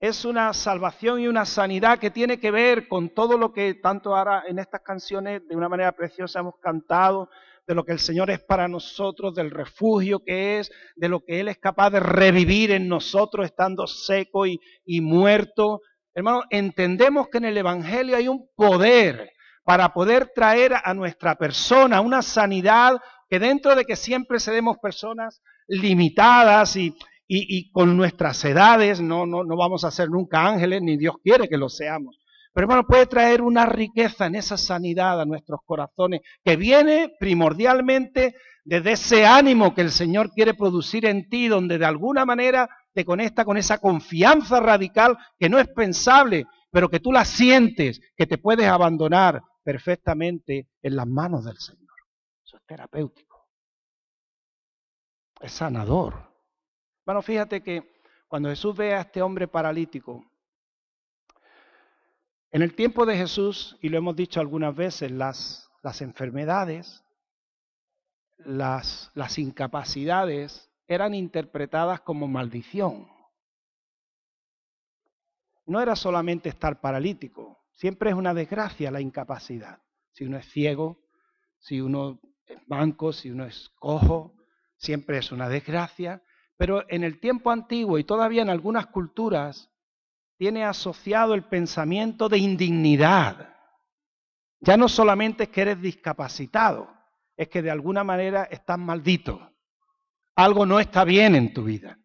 es 0.00 0.24
una 0.24 0.52
salvación 0.52 1.20
y 1.20 1.28
una 1.28 1.44
sanidad 1.44 2.00
que 2.00 2.10
tiene 2.10 2.40
que 2.40 2.50
ver 2.50 2.88
con 2.88 3.10
todo 3.10 3.38
lo 3.38 3.52
que 3.52 3.74
tanto 3.74 4.16
ahora 4.16 4.42
en 4.48 4.58
estas 4.58 4.80
canciones 4.80 5.46
de 5.46 5.56
una 5.56 5.68
manera 5.68 5.92
preciosa 5.92 6.40
hemos 6.40 6.56
cantado, 6.58 7.30
de 7.66 7.74
lo 7.74 7.84
que 7.84 7.92
el 7.92 7.98
Señor 7.98 8.30
es 8.30 8.40
para 8.40 8.68
nosotros, 8.68 9.34
del 9.34 9.50
refugio 9.50 10.20
que 10.24 10.58
es, 10.58 10.70
de 10.94 11.08
lo 11.08 11.20
que 11.20 11.40
Él 11.40 11.48
es 11.48 11.58
capaz 11.58 11.90
de 11.90 12.00
revivir 12.00 12.70
en 12.70 12.88
nosotros 12.88 13.46
estando 13.46 13.86
seco 13.86 14.46
y, 14.46 14.60
y 14.84 15.00
muerto. 15.00 15.80
Hermano, 16.14 16.44
entendemos 16.50 17.28
que 17.28 17.38
en 17.38 17.46
el 17.46 17.58
Evangelio 17.58 18.16
hay 18.16 18.28
un 18.28 18.48
poder 18.54 19.30
para 19.64 19.92
poder 19.92 20.30
traer 20.32 20.74
a 20.82 20.94
nuestra 20.94 21.34
persona 21.34 22.00
una 22.00 22.22
sanidad 22.22 22.98
que 23.28 23.40
dentro 23.40 23.74
de 23.74 23.84
que 23.84 23.96
siempre 23.96 24.38
seremos 24.38 24.76
personas 24.78 25.42
limitadas 25.66 26.76
y, 26.76 26.94
y, 27.26 27.58
y 27.58 27.70
con 27.72 27.96
nuestras 27.96 28.44
edades, 28.44 29.00
no, 29.00 29.26
no, 29.26 29.42
no 29.42 29.56
vamos 29.56 29.82
a 29.84 29.90
ser 29.90 30.08
nunca 30.08 30.46
ángeles, 30.46 30.82
ni 30.82 30.96
Dios 30.96 31.16
quiere 31.22 31.48
que 31.48 31.56
lo 31.56 31.68
seamos. 31.68 32.16
Pero 32.56 32.64
hermano, 32.64 32.86
puede 32.86 33.04
traer 33.04 33.42
una 33.42 33.66
riqueza 33.66 34.24
en 34.24 34.34
esa 34.34 34.56
sanidad 34.56 35.20
a 35.20 35.26
nuestros 35.26 35.60
corazones, 35.66 36.22
que 36.42 36.56
viene 36.56 37.14
primordialmente 37.20 38.34
desde 38.64 38.92
ese 38.92 39.26
ánimo 39.26 39.74
que 39.74 39.82
el 39.82 39.90
Señor 39.90 40.30
quiere 40.30 40.54
producir 40.54 41.04
en 41.04 41.28
ti, 41.28 41.48
donde 41.48 41.76
de 41.76 41.84
alguna 41.84 42.24
manera 42.24 42.66
te 42.94 43.04
conecta 43.04 43.44
con 43.44 43.58
esa 43.58 43.76
confianza 43.76 44.58
radical 44.58 45.18
que 45.38 45.50
no 45.50 45.58
es 45.58 45.68
pensable, 45.68 46.46
pero 46.70 46.88
que 46.88 46.98
tú 46.98 47.12
la 47.12 47.26
sientes, 47.26 48.00
que 48.16 48.26
te 48.26 48.38
puedes 48.38 48.66
abandonar 48.66 49.42
perfectamente 49.62 50.66
en 50.80 50.96
las 50.96 51.06
manos 51.06 51.44
del 51.44 51.58
Señor. 51.58 51.92
Eso 52.42 52.56
es 52.56 52.64
terapéutico. 52.64 53.50
Es 55.42 55.52
sanador. 55.52 56.32
Bueno, 57.04 57.20
fíjate 57.20 57.62
que 57.62 58.00
cuando 58.26 58.48
Jesús 58.48 58.74
ve 58.74 58.94
a 58.94 59.02
este 59.02 59.20
hombre 59.20 59.46
paralítico, 59.46 60.24
en 62.56 62.62
el 62.62 62.74
tiempo 62.74 63.04
de 63.04 63.18
Jesús, 63.18 63.76
y 63.82 63.90
lo 63.90 63.98
hemos 63.98 64.16
dicho 64.16 64.40
algunas 64.40 64.74
veces, 64.74 65.10
las, 65.10 65.70
las 65.82 66.00
enfermedades, 66.00 67.04
las, 68.38 69.10
las 69.12 69.38
incapacidades 69.38 70.70
eran 70.88 71.14
interpretadas 71.14 72.00
como 72.00 72.26
maldición. 72.28 73.08
No 75.66 75.82
era 75.82 75.96
solamente 75.96 76.48
estar 76.48 76.80
paralítico, 76.80 77.62
siempre 77.74 78.08
es 78.08 78.16
una 78.16 78.32
desgracia 78.32 78.90
la 78.90 79.02
incapacidad. 79.02 79.82
Si 80.12 80.24
uno 80.24 80.38
es 80.38 80.50
ciego, 80.50 81.04
si 81.58 81.82
uno 81.82 82.22
es 82.46 82.66
manco, 82.68 83.12
si 83.12 83.30
uno 83.30 83.44
es 83.44 83.68
cojo, 83.78 84.34
siempre 84.78 85.18
es 85.18 85.30
una 85.30 85.50
desgracia. 85.50 86.22
Pero 86.56 86.86
en 86.88 87.04
el 87.04 87.20
tiempo 87.20 87.50
antiguo 87.50 87.98
y 87.98 88.04
todavía 88.04 88.40
en 88.40 88.48
algunas 88.48 88.86
culturas, 88.86 89.70
tiene 90.36 90.64
asociado 90.64 91.34
el 91.34 91.44
pensamiento 91.44 92.28
de 92.28 92.38
indignidad. 92.38 93.54
Ya 94.60 94.76
no 94.76 94.88
solamente 94.88 95.44
es 95.44 95.48
que 95.50 95.62
eres 95.62 95.80
discapacitado, 95.80 96.88
es 97.36 97.48
que 97.48 97.62
de 97.62 97.70
alguna 97.70 98.04
manera 98.04 98.44
estás 98.44 98.78
maldito. 98.78 99.52
Algo 100.34 100.66
no 100.66 100.80
está 100.80 101.04
bien 101.04 101.34
en 101.34 101.52
tu 101.52 101.64
vida. 101.64 101.98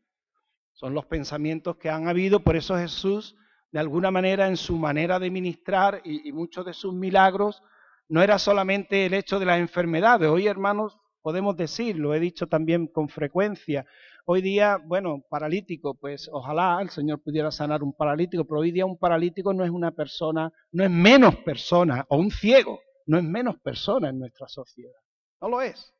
Son 0.73 0.93
los 0.93 1.05
pensamientos 1.05 1.77
que 1.77 1.89
han 1.89 2.07
habido, 2.07 2.39
por 2.39 2.55
eso 2.55 2.77
Jesús, 2.77 3.35
de 3.71 3.79
alguna 3.79 4.11
manera, 4.11 4.47
en 4.47 4.57
su 4.57 4.77
manera 4.77 5.19
de 5.19 5.29
ministrar 5.29 6.01
y, 6.03 6.31
muchos 6.31 6.65
de 6.65 6.73
sus 6.73 6.93
milagros, 6.93 7.61
no 8.09 8.21
era 8.21 8.39
solamente 8.39 9.05
el 9.05 9.13
hecho 9.13 9.39
de 9.39 9.45
las 9.45 9.59
enfermedades. 9.59 10.29
Hoy, 10.29 10.47
hermanos, 10.47 10.97
podemos 11.21 11.55
decir, 11.55 11.97
lo 11.97 12.13
he 12.13 12.19
dicho 12.19 12.47
también 12.47 12.87
con 12.87 13.09
frecuencia, 13.09 13.85
Hoy 14.25 14.41
día, 14.41 14.77
bueno, 14.77 15.23
paralítico, 15.29 15.95
pues 15.95 16.29
ojalá 16.31 16.79
el 16.81 16.89
Señor 16.89 17.21
pudiera 17.21 17.51
sanar 17.51 17.81
un 17.81 17.93
paralítico, 17.93 18.45
pero 18.45 18.61
hoy 18.61 18.71
día 18.71 18.85
un 18.85 18.97
paralítico 18.97 19.53
no 19.53 19.63
es 19.63 19.71
una 19.71 19.91
persona, 19.91 20.51
no 20.71 20.83
es 20.83 20.91
menos 20.91 21.37
persona, 21.37 22.05
o 22.07 22.17
un 22.17 22.29
ciego, 22.29 22.79
no 23.07 23.17
es 23.17 23.23
menos 23.23 23.59
persona 23.59 24.09
en 24.09 24.19
nuestra 24.19 24.47
sociedad. 24.47 24.99
No 25.41 25.49
lo 25.49 25.61
es. 25.61 25.93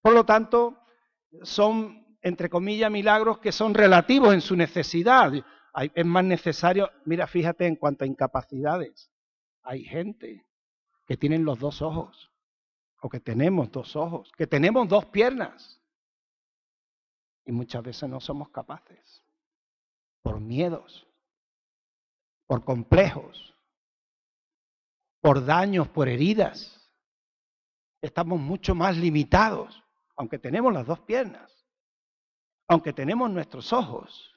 Por 0.00 0.14
lo 0.14 0.24
tanto, 0.24 0.78
son, 1.42 2.06
entre 2.22 2.48
comillas, 2.48 2.90
milagros 2.90 3.38
que 3.40 3.52
son 3.52 3.74
relativos 3.74 4.32
en 4.32 4.40
su 4.40 4.56
necesidad. 4.56 5.32
Es 5.94 6.06
más 6.06 6.24
necesario, 6.24 6.90
mira, 7.04 7.26
fíjate 7.26 7.66
en 7.66 7.76
cuanto 7.76 8.04
a 8.04 8.08
incapacidades. 8.08 9.12
Hay 9.62 9.84
gente 9.84 10.46
que 11.06 11.18
tienen 11.18 11.44
los 11.44 11.58
dos 11.58 11.82
ojos, 11.82 12.30
o 13.02 13.10
que 13.10 13.20
tenemos 13.20 13.70
dos 13.70 13.96
ojos, 13.96 14.32
que 14.36 14.46
tenemos 14.46 14.88
dos 14.88 15.04
piernas 15.06 15.79
y 17.44 17.52
muchas 17.52 17.82
veces 17.82 18.08
no 18.08 18.20
somos 18.20 18.50
capaces. 18.50 19.24
Por 20.22 20.40
miedos, 20.40 21.06
por 22.46 22.64
complejos, 22.64 23.54
por 25.20 25.44
daños, 25.44 25.88
por 25.88 26.08
heridas. 26.08 26.90
Estamos 28.02 28.40
mucho 28.40 28.74
más 28.74 28.96
limitados, 28.96 29.82
aunque 30.16 30.38
tenemos 30.38 30.72
las 30.72 30.86
dos 30.86 31.00
piernas, 31.00 31.66
aunque 32.68 32.92
tenemos 32.92 33.30
nuestros 33.30 33.72
ojos, 33.72 34.34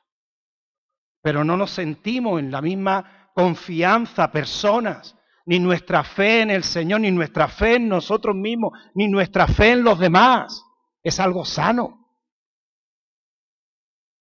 pero 1.21 1.43
no 1.43 1.55
nos 1.55 1.71
sentimos 1.71 2.39
en 2.39 2.51
la 2.51 2.61
misma 2.61 3.31
confianza 3.33 4.31
personas, 4.31 5.17
ni 5.45 5.59
nuestra 5.59 6.03
fe 6.03 6.41
en 6.41 6.51
el 6.51 6.63
Señor, 6.63 7.01
ni 7.01 7.11
nuestra 7.11 7.47
fe 7.47 7.75
en 7.75 7.89
nosotros 7.89 8.35
mismos, 8.35 8.77
ni 8.93 9.07
nuestra 9.07 9.47
fe 9.47 9.71
en 9.71 9.83
los 9.83 9.99
demás. 9.99 10.63
Es 11.01 11.19
algo 11.19 11.43
sano 11.45 12.02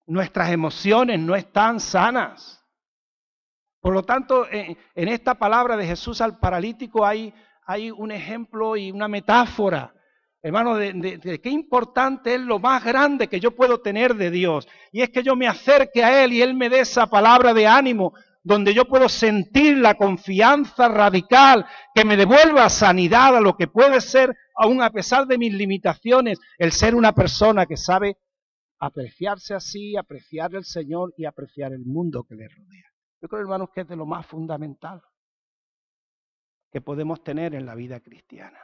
nuestras 0.07 0.51
emociones 0.51 1.19
no 1.21 1.35
están 1.35 1.81
sanas. 1.81 2.59
Por 3.81 3.95
lo 3.95 4.03
tanto, 4.05 4.47
en, 4.51 4.77
esta 4.95 5.35
palabra 5.35 5.77
de 5.77 5.87
Jesús 5.87 6.21
al 6.21 6.39
paralítico 6.39 7.05
hay, 7.05 7.33
un 7.97 8.13
ejemplo 8.13 8.77
y 8.77 8.91
una 8.93 9.09
metáfora. 9.09 9.95
hermano, 10.43 10.77
de, 10.77 10.93
de- 10.93 11.19
de 11.19 11.41
qué 11.41 11.51
importante 11.51 12.35
es 12.35 12.41
lo 12.41 12.59
más 12.59 12.85
grande 12.85 13.29
que 13.29 13.41
yo 13.41 13.53
puedo 13.55 13.81
tener 13.81 14.15
de 14.15 14.31
Dios. 14.31 14.69
Y 14.93 15.01
es 15.03 15.11
que 15.11 15.23
yo 15.23 15.37
me 15.37 15.47
acerque 15.49 16.03
a 16.05 16.23
Él 16.25 16.33
y 16.33 16.43
Él 16.43 16.55
me 16.55 16.69
dé 16.69 16.81
esa 16.81 17.07
palabra 17.09 17.55
de 17.55 17.67
ánimo, 17.67 18.13
donde 18.45 18.75
yo 18.75 18.85
puedo 18.87 19.09
sentir 19.09 19.79
la 19.79 19.95
confianza 19.95 20.89
radical 20.89 21.65
que 21.95 22.05
me 22.05 22.17
devuelva 22.17 22.69
sanidad 22.69 23.37
a 23.37 23.41
lo 23.41 23.57
que 23.57 23.69
puede 23.69 24.01
ser, 24.01 24.37
aun 24.57 24.83
a 24.83 24.91
pesar 24.91 25.27
de 25.27 25.39
mis 25.39 25.53
limitaciones, 25.55 26.41
el 26.59 26.73
ser 26.73 26.95
una 26.97 27.13
persona 27.13 27.67
que 27.67 27.77
sabe 27.77 28.17
apreciarse 28.83 29.55
así, 29.55 29.97
apreciar 29.97 30.57
el 30.57 30.65
Señor 30.65 31.15
y 31.17 31.25
apreciar 31.25 31.73
el 31.73 31.85
mundo 31.85 32.25
que 32.25 32.35
le 32.35 32.49
rodea. 32.49 32.85
Yo 33.21 33.29
creo, 33.29 33.41
hermanos, 33.41 33.71
que 33.73 33.83
es 33.83 33.89
de 33.89 33.95
lo 33.95 34.07
más 34.07 34.27
fundamental 34.27 35.01
que 36.69 36.81
podemos 36.81 37.23
tener 37.23 37.55
en 37.55 37.65
la 37.65 37.77
vida 37.77 38.01
cristiana. 38.01 38.59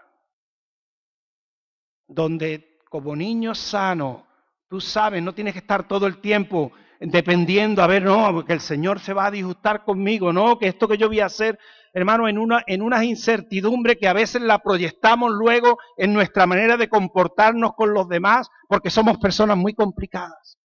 Donde 2.08 2.80
como 2.90 3.14
niño 3.14 3.54
sano, 3.54 4.26
tú 4.66 4.80
sabes, 4.80 5.22
no 5.22 5.32
tienes 5.32 5.52
que 5.52 5.60
estar 5.60 5.86
todo 5.86 6.08
el 6.08 6.20
tiempo 6.20 6.72
dependiendo, 7.00 7.82
a 7.82 7.86
ver, 7.86 8.02
no, 8.02 8.44
que 8.44 8.52
el 8.52 8.60
Señor 8.60 9.00
se 9.00 9.12
va 9.12 9.26
a 9.26 9.30
disgustar 9.30 9.84
conmigo, 9.84 10.32
no, 10.32 10.58
que 10.58 10.68
esto 10.68 10.88
que 10.88 10.98
yo 10.98 11.08
voy 11.08 11.20
a 11.20 11.26
hacer, 11.26 11.58
hermano, 11.92 12.28
en 12.28 12.38
una, 12.38 12.62
en 12.66 12.82
unas 12.82 13.04
incertidumbres 13.04 13.96
que 14.00 14.08
a 14.08 14.12
veces 14.12 14.42
la 14.42 14.58
proyectamos 14.58 15.30
luego 15.30 15.78
en 15.96 16.12
nuestra 16.12 16.46
manera 16.46 16.76
de 16.76 16.88
comportarnos 16.88 17.74
con 17.74 17.94
los 17.94 18.08
demás, 18.08 18.48
porque 18.68 18.90
somos 18.90 19.18
personas 19.18 19.56
muy 19.56 19.74
complicadas. 19.74 20.58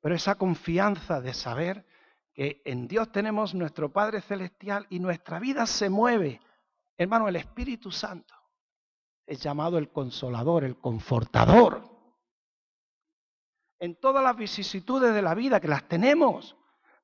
Pero 0.00 0.14
esa 0.14 0.36
confianza 0.36 1.20
de 1.20 1.34
saber 1.34 1.84
que 2.34 2.62
en 2.64 2.86
Dios 2.86 3.10
tenemos 3.10 3.54
nuestro 3.54 3.92
Padre 3.92 4.20
Celestial 4.20 4.86
y 4.90 5.00
nuestra 5.00 5.40
vida 5.40 5.66
se 5.66 5.90
mueve. 5.90 6.40
Hermano, 6.96 7.28
el 7.28 7.36
Espíritu 7.36 7.90
Santo 7.90 8.34
es 9.26 9.40
llamado 9.40 9.78
el 9.78 9.90
consolador, 9.90 10.64
el 10.64 10.78
confortador. 10.78 11.82
En 13.80 13.98
todas 13.98 14.24
las 14.24 14.36
vicisitudes 14.36 15.14
de 15.14 15.22
la 15.22 15.34
vida 15.34 15.60
que 15.60 15.68
las 15.68 15.86
tenemos. 15.88 16.56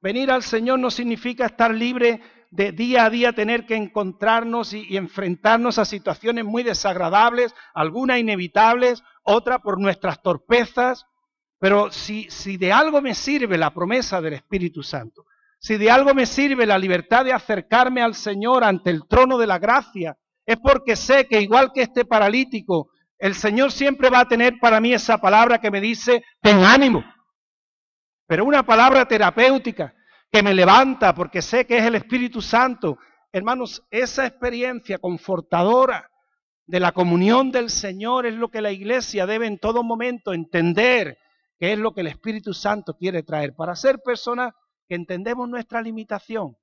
Venir 0.03 0.31
al 0.31 0.43
Señor 0.43 0.79
no 0.79 0.91
significa 0.91 1.47
estar 1.47 1.73
libre 1.73 2.21
de 2.51 2.73
día 2.73 3.05
a 3.05 3.11
día 3.11 3.33
tener 3.33 3.67
que 3.67 3.75
encontrarnos 3.75 4.75
y, 4.75 4.97
enfrentarnos 4.97 5.79
a 5.79 5.85
situaciones 5.85 6.45
muy 6.45 6.63
desagradables, 6.63 7.55
algunas 7.75 8.19
inevitables, 8.19 9.03
otras 9.25 9.61
por 9.61 9.81
nuestras 9.81 10.23
torpezas, 10.23 11.07
pero 11.59 11.91
si, 11.91 12.31
si 12.31 12.57
de 12.57 12.73
algo 12.73 13.01
me 13.01 13.15
sirve 13.15 13.59
la 13.59 13.75
promesa 13.75 14.21
del 14.21 14.35
Espíritu 14.35 14.83
Santo, 14.83 15.25
si 15.59 15.79
de 15.79 15.91
algo 15.91 16.15
me 16.15 16.27
sirve 16.27 16.67
la 16.67 16.79
libertad 16.79 17.25
de 17.25 17.33
acercarme 17.33 18.03
al 18.03 18.15
Señor 18.15 18.63
ante 18.63 18.91
el 18.91 19.07
trono 19.09 19.39
de 19.39 19.47
la 19.47 19.59
gracia, 19.59 20.17
es 20.47 20.59
porque 20.59 20.95
sé 20.95 21.27
que 21.27 21.41
igual 21.41 21.73
que 21.73 21.83
este 21.83 22.05
paralítico, 22.05 22.91
el 23.19 23.35
Señor 23.35 23.73
siempre 23.73 24.11
va 24.11 24.21
a 24.21 24.29
tener 24.29 24.59
para 24.61 24.81
mí 24.81 24.93
esa 24.93 25.19
palabra 25.19 25.61
que 25.61 25.71
me 25.71 25.81
dice, 25.81 26.25
ten 26.41 26.65
ánimo. 26.65 27.05
Pero 28.27 28.45
una 28.45 28.65
palabra 28.65 29.07
terapéutica 29.07 29.95
que 30.31 30.43
me 30.43 30.55
levanta 30.55 31.15
porque 31.15 31.43
sé 31.43 31.67
que 31.67 31.79
es 31.79 31.85
el 31.85 31.95
Espíritu 31.95 32.43
Santo. 32.43 32.99
Hermanos, 33.33 33.83
esa 33.91 34.27
experiencia 34.27 34.99
confortadora 34.99 36.11
de 36.67 36.81
la 36.81 36.93
comunión 36.93 37.53
del 37.53 37.71
Señor 37.71 38.27
es 38.27 38.35
lo 38.35 38.49
que 38.49 38.63
la 38.63 38.73
iglesia 38.73 39.27
debe 39.27 39.47
en 39.47 39.59
todo 39.59 39.83
momento 39.83 40.33
entender 40.33 41.19
que 41.59 41.73
es 41.73 41.79
lo 41.79 41.93
que 41.93 42.01
el 42.01 42.09
Espíritu 42.09 42.53
Santo 42.53 42.97
quiere 42.97 43.23
traer 43.23 43.55
para 43.55 43.77
ser 43.77 44.01
personas 44.01 44.53
que 44.89 44.95
entendemos 44.95 45.49
nuestra 45.49 45.81
limitación, 45.81 46.57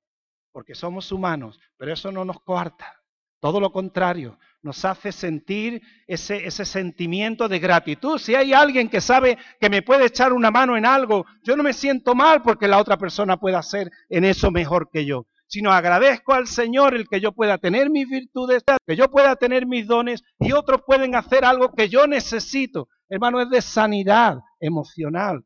porque 0.52 0.76
somos 0.76 1.12
humanos, 1.12 1.60
pero 1.78 1.94
eso 1.94 2.12
no 2.12 2.26
nos 2.26 2.42
coarta. 2.42 3.01
Todo 3.42 3.60
lo 3.60 3.72
contrario, 3.72 4.38
nos 4.62 4.86
hace 4.86 5.12
sentir 5.12 5.82
ese, 6.06 6.52
sentimiento 6.52 7.50
de 7.50 7.58
gratitud. 7.58 8.20
Si 8.20 8.36
hay 8.36 8.54
alguien 8.54 8.88
que 8.88 9.02
sabe 9.02 9.36
que 9.60 9.68
me 9.68 9.82
puede 9.82 10.06
echar 10.06 10.32
una 10.32 10.52
mano 10.52 10.78
en 10.78 10.86
algo, 10.86 11.26
yo 11.44 11.58
no 11.58 11.64
me 11.64 11.74
siento 11.74 12.14
mal 12.14 12.44
porque 12.44 12.68
la 12.68 12.78
otra 12.78 12.98
persona 12.98 13.38
pueda 13.38 13.58
hacer 13.58 13.90
en 14.10 14.26
eso 14.26 14.52
mejor 14.52 14.92
que 14.92 15.08
yo, 15.08 15.26
sino 15.48 15.72
agradezco 15.72 16.34
al 16.34 16.46
Señor 16.46 16.94
el 16.94 17.08
que 17.10 17.20
yo 17.20 17.32
pueda 17.32 17.58
tener 17.58 17.90
mis 17.90 18.08
virtudes, 18.08 18.64
que 18.86 18.96
yo 18.96 19.10
pueda 19.10 19.36
tener 19.36 19.66
mis 19.66 19.88
dones 19.88 20.22
y 20.40 20.52
otros 20.52 20.82
pueden 20.86 21.16
hacer 21.16 21.44
algo 21.44 21.72
que 21.72 21.90
yo 21.90 22.06
necesito. 22.06 22.90
Hermano, 23.10 23.42
es 23.42 23.50
de 23.50 23.64
sanidad 23.64 24.38
emocional 24.60 25.44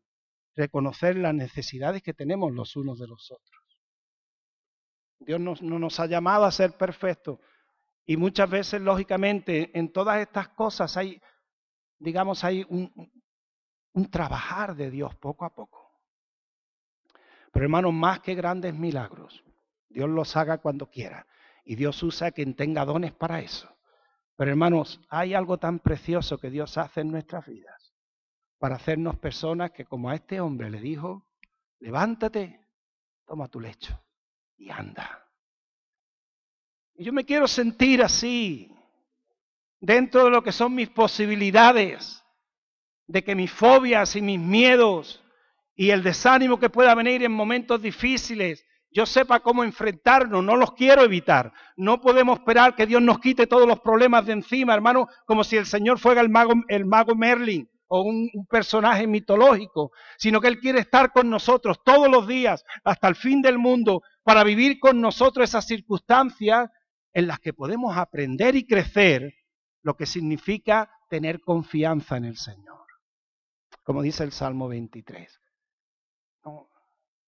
reconocer 0.54 1.16
las 1.16 1.34
necesidades 1.34 2.04
que 2.04 2.14
tenemos 2.14 2.52
los 2.52 2.76
unos 2.76 3.00
de 3.00 3.08
los 3.08 3.32
otros. 3.32 3.64
Dios 5.20 5.40
no 5.40 5.80
nos 5.80 6.00
ha 6.02 6.08
llamado 6.08 6.44
a 6.44 6.52
ser 6.52 6.74
perfectos, 6.74 7.40
y 8.06 8.18
muchas 8.18 8.50
veces, 8.50 8.82
lógicamente, 8.82 9.72
en 9.78 9.92
todas 9.92 10.20
estas 10.20 10.50
cosas 10.50 10.96
hay, 10.96 11.20
digamos, 11.98 12.44
hay 12.44 12.66
un, 12.70 13.12
trabajar 14.12 14.76
de 14.76 14.92
Dios 14.92 15.16
poco 15.16 15.46
a 15.46 15.56
poco. 15.56 15.92
Pero 17.52 17.66
hermanos, 17.66 17.94
más 17.94 18.20
que 18.20 18.36
grandes 18.36 18.76
milagros, 18.76 19.44
Dios 19.90 20.10
los 20.10 20.36
haga 20.36 20.60
cuando 20.60 20.90
quiera. 20.90 21.26
Y 21.64 21.76
Dios 21.76 22.04
usa 22.04 22.32
quien 22.32 22.54
tenga 22.54 22.86
dones 22.86 23.14
para 23.14 23.40
eso. 23.40 23.76
Pero 24.36 24.52
hermanos, 24.52 25.02
hay 25.10 25.34
algo 25.34 25.58
tan 25.58 25.80
precioso 25.80 26.38
que 26.38 26.52
Dios 26.52 26.78
hace 26.78 27.02
en 27.02 27.12
nuestras 27.12 27.48
vidas 27.48 27.94
para 28.60 28.76
hacernos 28.76 29.18
personas 29.18 29.72
que 29.72 29.86
como 29.86 30.10
a 30.10 30.16
este 30.16 30.40
hombre 30.40 30.70
le 30.70 30.80
dijo, 30.80 31.26
levántate, 31.80 32.68
toma 33.26 33.48
tu 33.48 33.60
lecho 33.60 34.00
y 34.58 34.70
anda. 34.70 35.25
Y 36.98 37.04
yo 37.04 37.12
me 37.12 37.26
quiero 37.26 37.48
sentir 37.48 38.02
así, 38.02 38.72
dentro 39.82 40.24
de 40.26 40.30
lo 40.30 40.42
que 40.42 40.54
son 40.54 40.74
mis 40.74 40.88
posibilidades, 40.88 42.24
de 43.08 43.24
que 43.24 43.36
mis 43.36 43.52
fobias 43.52 44.16
y 44.16 44.22
mis 44.22 44.40
miedos 44.40 45.22
y 45.76 45.90
el 45.90 46.04
desánimo 46.04 46.58
que 46.58 46.70
pueda 46.70 46.96
venir 46.96 47.24
en 47.24 47.34
momentos 47.34 47.82
difíciles, 47.82 48.66
yo 48.92 49.06
sepa 49.06 49.42
cómo 49.42 49.66
enfrentarnos, 49.66 50.42
no 50.42 50.56
los 50.56 50.72
quiero 50.72 51.04
evitar. 51.04 51.52
No 51.76 52.00
podemos 52.00 52.40
esperar 52.40 52.76
que 52.76 52.86
Dios 52.86 53.02
nos 53.02 53.20
quite 53.20 53.46
todos 53.46 53.68
los 53.68 53.82
problemas 53.82 54.26
de 54.26 54.32
encima, 54.32 54.74
hermano, 54.74 55.10
como 55.26 55.44
si 55.44 55.58
el 55.58 55.66
Señor 55.66 56.00
fuera 56.00 56.22
el 56.22 56.30
mago, 56.30 56.54
el 56.70 56.86
mago 56.86 57.14
Merlin 57.14 57.70
o 57.88 58.04
un, 58.04 58.30
un, 58.34 58.46
personaje 58.48 59.06
mitológico, 59.06 59.92
sino 60.18 60.40
que 60.40 60.48
Él 60.48 60.60
quiere 60.60 60.80
estar 60.80 61.12
con 61.12 61.30
nosotros 61.30 61.84
todos 61.84 62.10
los 62.10 62.26
días, 62.26 62.64
hasta 62.86 63.10
el 63.10 63.16
fin 63.16 63.42
del 63.42 63.60
mundo, 63.60 64.02
para 64.24 64.46
vivir 64.46 64.80
con 64.80 65.02
nosotros 65.02 65.50
esas 65.50 65.68
circunstancias 65.68 66.70
en 67.16 67.28
las 67.28 67.40
que 67.40 67.54
podemos 67.54 67.96
aprender 67.98 68.56
y 68.58 68.68
crecer 68.68 69.34
lo 69.82 69.96
que 69.96 70.06
significa 70.06 70.92
tener 71.10 71.40
confianza 71.40 72.18
en 72.18 72.26
el 72.26 72.36
Señor. 72.36 72.86
Como 73.84 74.02
dice 74.02 74.26
el 74.26 74.34
Salmo 74.34 74.68
23. 74.68 75.42
No, 76.44 76.70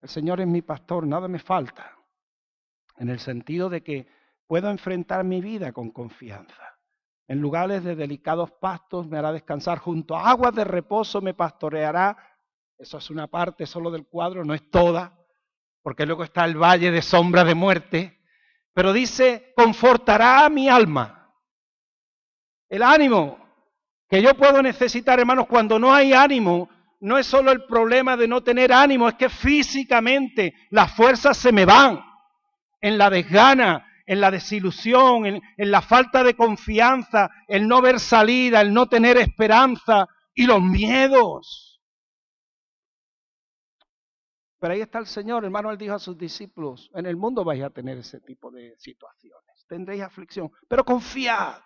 el 0.02 0.10
Señor 0.10 0.42
es 0.42 0.48
mi 0.48 0.62
pastor, 0.62 1.08
nada 1.08 1.30
me 1.30 1.40
falta. 1.40 1.96
En 2.98 3.10
el 3.10 3.20
sentido 3.20 3.70
de 3.70 3.82
que 3.82 4.08
puedo 4.46 4.70
enfrentar 4.70 5.24
mi 5.24 5.40
vida 5.40 5.72
con 5.72 5.92
confianza. 5.92 6.78
En 7.30 7.40
lugares 7.40 7.86
de 7.86 7.96
delicados 7.96 8.52
pastos 8.52 9.08
me 9.08 9.18
hará 9.18 9.32
descansar, 9.32 9.78
junto 9.78 10.18
a 10.18 10.30
aguas 10.30 10.54
de 10.54 10.66
reposo 10.66 11.22
me 11.22 11.34
pastoreará. 11.34 12.18
Eso 12.78 12.98
es 12.98 13.10
una 13.10 13.28
parte 13.28 13.66
solo 13.66 13.90
del 13.90 14.06
cuadro, 14.06 14.44
no 14.44 14.54
es 14.54 14.70
toda, 14.70 15.18
porque 15.82 16.06
luego 16.06 16.26
está 16.26 16.44
el 16.44 16.62
valle 16.62 16.92
de 16.92 17.02
sombra 17.02 17.46
de 17.46 17.56
muerte. 17.56 18.17
Pero 18.78 18.94
dice, 18.94 19.54
confortará 19.56 20.46
a 20.46 20.50
mi 20.50 20.70
alma. 20.70 21.34
El 22.70 22.84
ánimo 22.84 23.40
que 24.08 24.22
yo 24.22 24.36
puedo 24.36 24.62
necesitar, 24.62 25.20
hermanos, 25.20 25.48
cuando 25.48 25.80
no 25.80 25.92
hay 25.92 26.14
ánimo, 26.14 26.70
no 27.00 27.18
es 27.18 27.26
solo 27.26 27.52
el 27.52 27.66
problema 27.66 28.16
de 28.16 28.28
no 28.28 28.44
tener 28.44 28.72
ánimo, 28.72 29.10
es 29.10 29.16
que 29.16 29.30
físicamente 29.30 30.54
las 30.70 30.96
fuerzas 30.96 31.38
se 31.38 31.52
me 31.52 31.66
van 31.66 32.06
en 32.80 33.00
la 33.00 33.10
desgana, 33.10 33.84
en 34.06 34.22
la 34.22 34.30
desilusión, 34.30 35.26
en, 35.26 35.42
en, 35.58 35.72
la 35.72 35.82
falta 35.82 36.24
de 36.24 36.36
confianza, 36.36 37.32
el 37.48 37.68
no 37.68 37.82
ver 37.82 38.00
salida, 38.00 38.62
el 38.62 38.72
no 38.72 38.86
tener 38.86 39.18
esperanza 39.18 40.06
y 40.36 40.46
los 40.46 40.62
miedos. 40.62 41.67
Pero 44.60 44.74
ahí 44.74 44.82
está 44.82 45.00
el 45.00 45.06
Señor, 45.06 45.46
hermano, 45.46 45.72
él 45.72 45.78
dijo 45.78 45.94
a 45.94 46.00
sus 46.00 46.18
discípulos, 46.18 46.90
en 46.96 47.06
el 47.06 47.16
mundo 47.16 47.44
vais 47.44 47.64
a 47.64 47.70
tener 47.70 48.00
ese 48.00 48.20
tipo 48.22 48.50
de 48.50 48.76
situaciones, 48.78 49.66
tendréis 49.68 50.02
aflicción, 50.02 50.52
pero 50.68 50.84
confiad, 50.84 51.62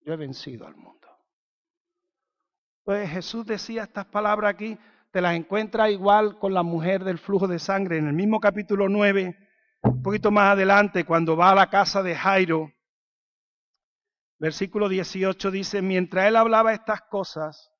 yo 0.00 0.12
he 0.12 0.16
vencido 0.16 0.66
al 0.66 0.76
mundo. 0.76 1.08
Pues 2.84 3.10
Jesús 3.10 3.44
decía 3.44 3.82
estas 3.82 4.06
palabras 4.06 4.54
aquí, 4.54 4.78
te 5.10 5.20
las 5.20 5.34
encuentras 5.34 5.90
igual 5.90 6.38
con 6.38 6.54
la 6.54 6.62
mujer 6.62 7.02
del 7.02 7.18
flujo 7.18 7.48
de 7.48 7.58
sangre, 7.58 7.98
en 7.98 8.06
el 8.06 8.14
mismo 8.14 8.38
capítulo 8.38 8.88
9, 8.88 9.36
un 9.82 10.02
poquito 10.02 10.30
más 10.30 10.52
adelante, 10.52 11.04
cuando 11.04 11.36
va 11.36 11.50
a 11.50 11.56
la 11.56 11.70
casa 11.70 12.04
de 12.04 12.14
Jairo, 12.14 12.72
versículo 14.38 14.88
18 14.88 15.50
dice, 15.50 15.82
mientras 15.82 16.28
él 16.28 16.36
hablaba 16.36 16.72
estas 16.72 17.02
cosas, 17.02 17.72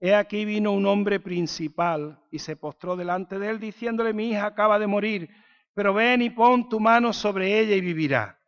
he 0.00 0.14
aquí 0.14 0.44
vino 0.44 0.72
un 0.72 0.86
hombre 0.86 1.20
principal 1.20 2.22
y 2.30 2.38
se 2.38 2.56
postró 2.56 2.96
delante 2.96 3.38
de 3.38 3.48
él 3.48 3.60
diciéndole, 3.60 4.12
mi 4.12 4.30
hija 4.30 4.46
acaba 4.46 4.78
de 4.78 4.86
morir, 4.86 5.30
pero 5.74 5.94
ven 5.94 6.22
y 6.22 6.30
pon 6.30 6.68
tu 6.68 6.80
mano 6.80 7.12
sobre 7.12 7.58
ella 7.58 7.74
y 7.74 7.80
vivirá. 7.80 8.38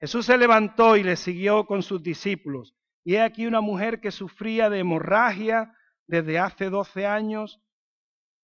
Jesús 0.00 0.26
se 0.26 0.36
levantó 0.36 0.96
y 0.96 1.02
le 1.02 1.16
siguió 1.16 1.66
con 1.66 1.82
sus 1.82 2.02
discípulos. 2.02 2.74
Y 3.04 3.14
he 3.14 3.22
aquí 3.22 3.46
una 3.46 3.60
mujer 3.60 4.00
que 4.00 4.10
sufría 4.10 4.68
de 4.68 4.80
hemorragia 4.80 5.74
desde 6.06 6.38
hace 6.38 6.70
doce 6.70 7.06
años, 7.06 7.60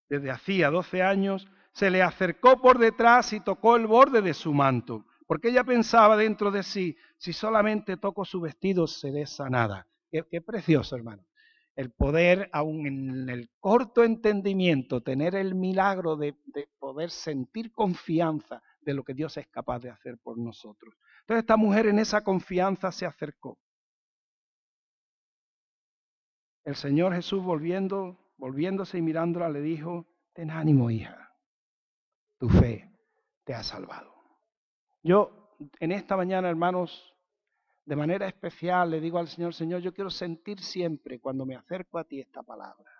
desde 0.08 0.30
hacía 0.30 0.70
doce 0.70 1.02
años, 1.02 1.48
se 1.72 1.90
le 1.90 2.02
acercó 2.02 2.60
por 2.60 2.78
detrás 2.78 3.32
y 3.32 3.40
tocó 3.40 3.76
el 3.76 3.86
borde 3.86 4.20
de 4.20 4.34
su 4.34 4.52
manto, 4.52 5.06
porque 5.26 5.48
ella 5.48 5.64
pensaba 5.64 6.16
dentro 6.16 6.50
de 6.50 6.62
sí, 6.62 6.96
si 7.16 7.32
solamente 7.32 7.96
toco 7.96 8.24
su 8.24 8.40
vestido 8.40 8.86
seré 8.86 9.26
sanada. 9.26 9.86
Qué, 10.10 10.24
qué 10.30 10.40
precioso, 10.42 10.96
hermano. 10.96 11.24
El 11.74 11.90
poder, 11.90 12.50
aun 12.52 12.86
en 12.86 13.28
el 13.30 13.50
corto 13.58 14.04
entendimiento, 14.04 15.02
tener 15.02 15.34
el 15.34 15.54
milagro 15.54 16.16
de, 16.16 16.36
de 16.46 16.68
poder 16.78 17.10
sentir 17.10 17.72
confianza 17.72 18.62
de 18.80 18.94
lo 18.94 19.04
que 19.04 19.14
Dios 19.14 19.36
es 19.36 19.46
capaz 19.48 19.80
de 19.80 19.90
hacer 19.90 20.18
por 20.18 20.38
nosotros. 20.38 20.94
Entonces 21.20 21.42
esta 21.42 21.56
mujer 21.56 21.86
en 21.86 21.98
esa 21.98 22.22
confianza 22.22 22.92
se 22.92 23.06
acercó. 23.06 23.58
El 26.64 26.76
Señor 26.76 27.14
Jesús 27.14 27.42
volviendo, 27.42 28.18
volviéndose 28.36 28.98
y 28.98 29.02
mirándola 29.02 29.48
le 29.48 29.60
dijo, 29.60 30.06
ten 30.32 30.50
ánimo 30.50 30.90
hija, 30.90 31.34
tu 32.38 32.48
fe 32.48 32.92
te 33.44 33.54
ha 33.54 33.62
salvado. 33.62 34.12
Yo 35.02 35.56
en 35.80 35.92
esta 35.92 36.16
mañana, 36.16 36.48
hermanos, 36.48 37.11
de 37.84 37.96
manera 37.96 38.26
especial 38.26 38.90
le 38.90 39.00
digo 39.00 39.18
al 39.18 39.28
Señor, 39.28 39.54
Señor, 39.54 39.80
yo 39.80 39.92
quiero 39.92 40.10
sentir 40.10 40.60
siempre 40.60 41.18
cuando 41.18 41.44
me 41.44 41.56
acerco 41.56 41.98
a 41.98 42.04
ti 42.04 42.20
esta 42.20 42.42
palabra, 42.42 42.90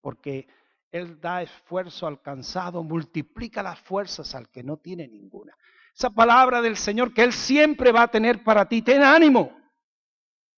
porque 0.00 0.46
Él 0.90 1.20
da 1.20 1.42
esfuerzo 1.42 2.06
al 2.06 2.20
cansado, 2.20 2.82
multiplica 2.82 3.62
las 3.62 3.80
fuerzas 3.80 4.34
al 4.34 4.48
que 4.50 4.62
no 4.62 4.76
tiene 4.76 5.08
ninguna. 5.08 5.56
Esa 5.94 6.10
palabra 6.10 6.60
del 6.60 6.76
Señor 6.76 7.14
que 7.14 7.22
Él 7.22 7.32
siempre 7.32 7.90
va 7.90 8.02
a 8.02 8.08
tener 8.08 8.44
para 8.44 8.68
ti, 8.68 8.82
ten 8.82 9.02
ánimo, 9.02 9.56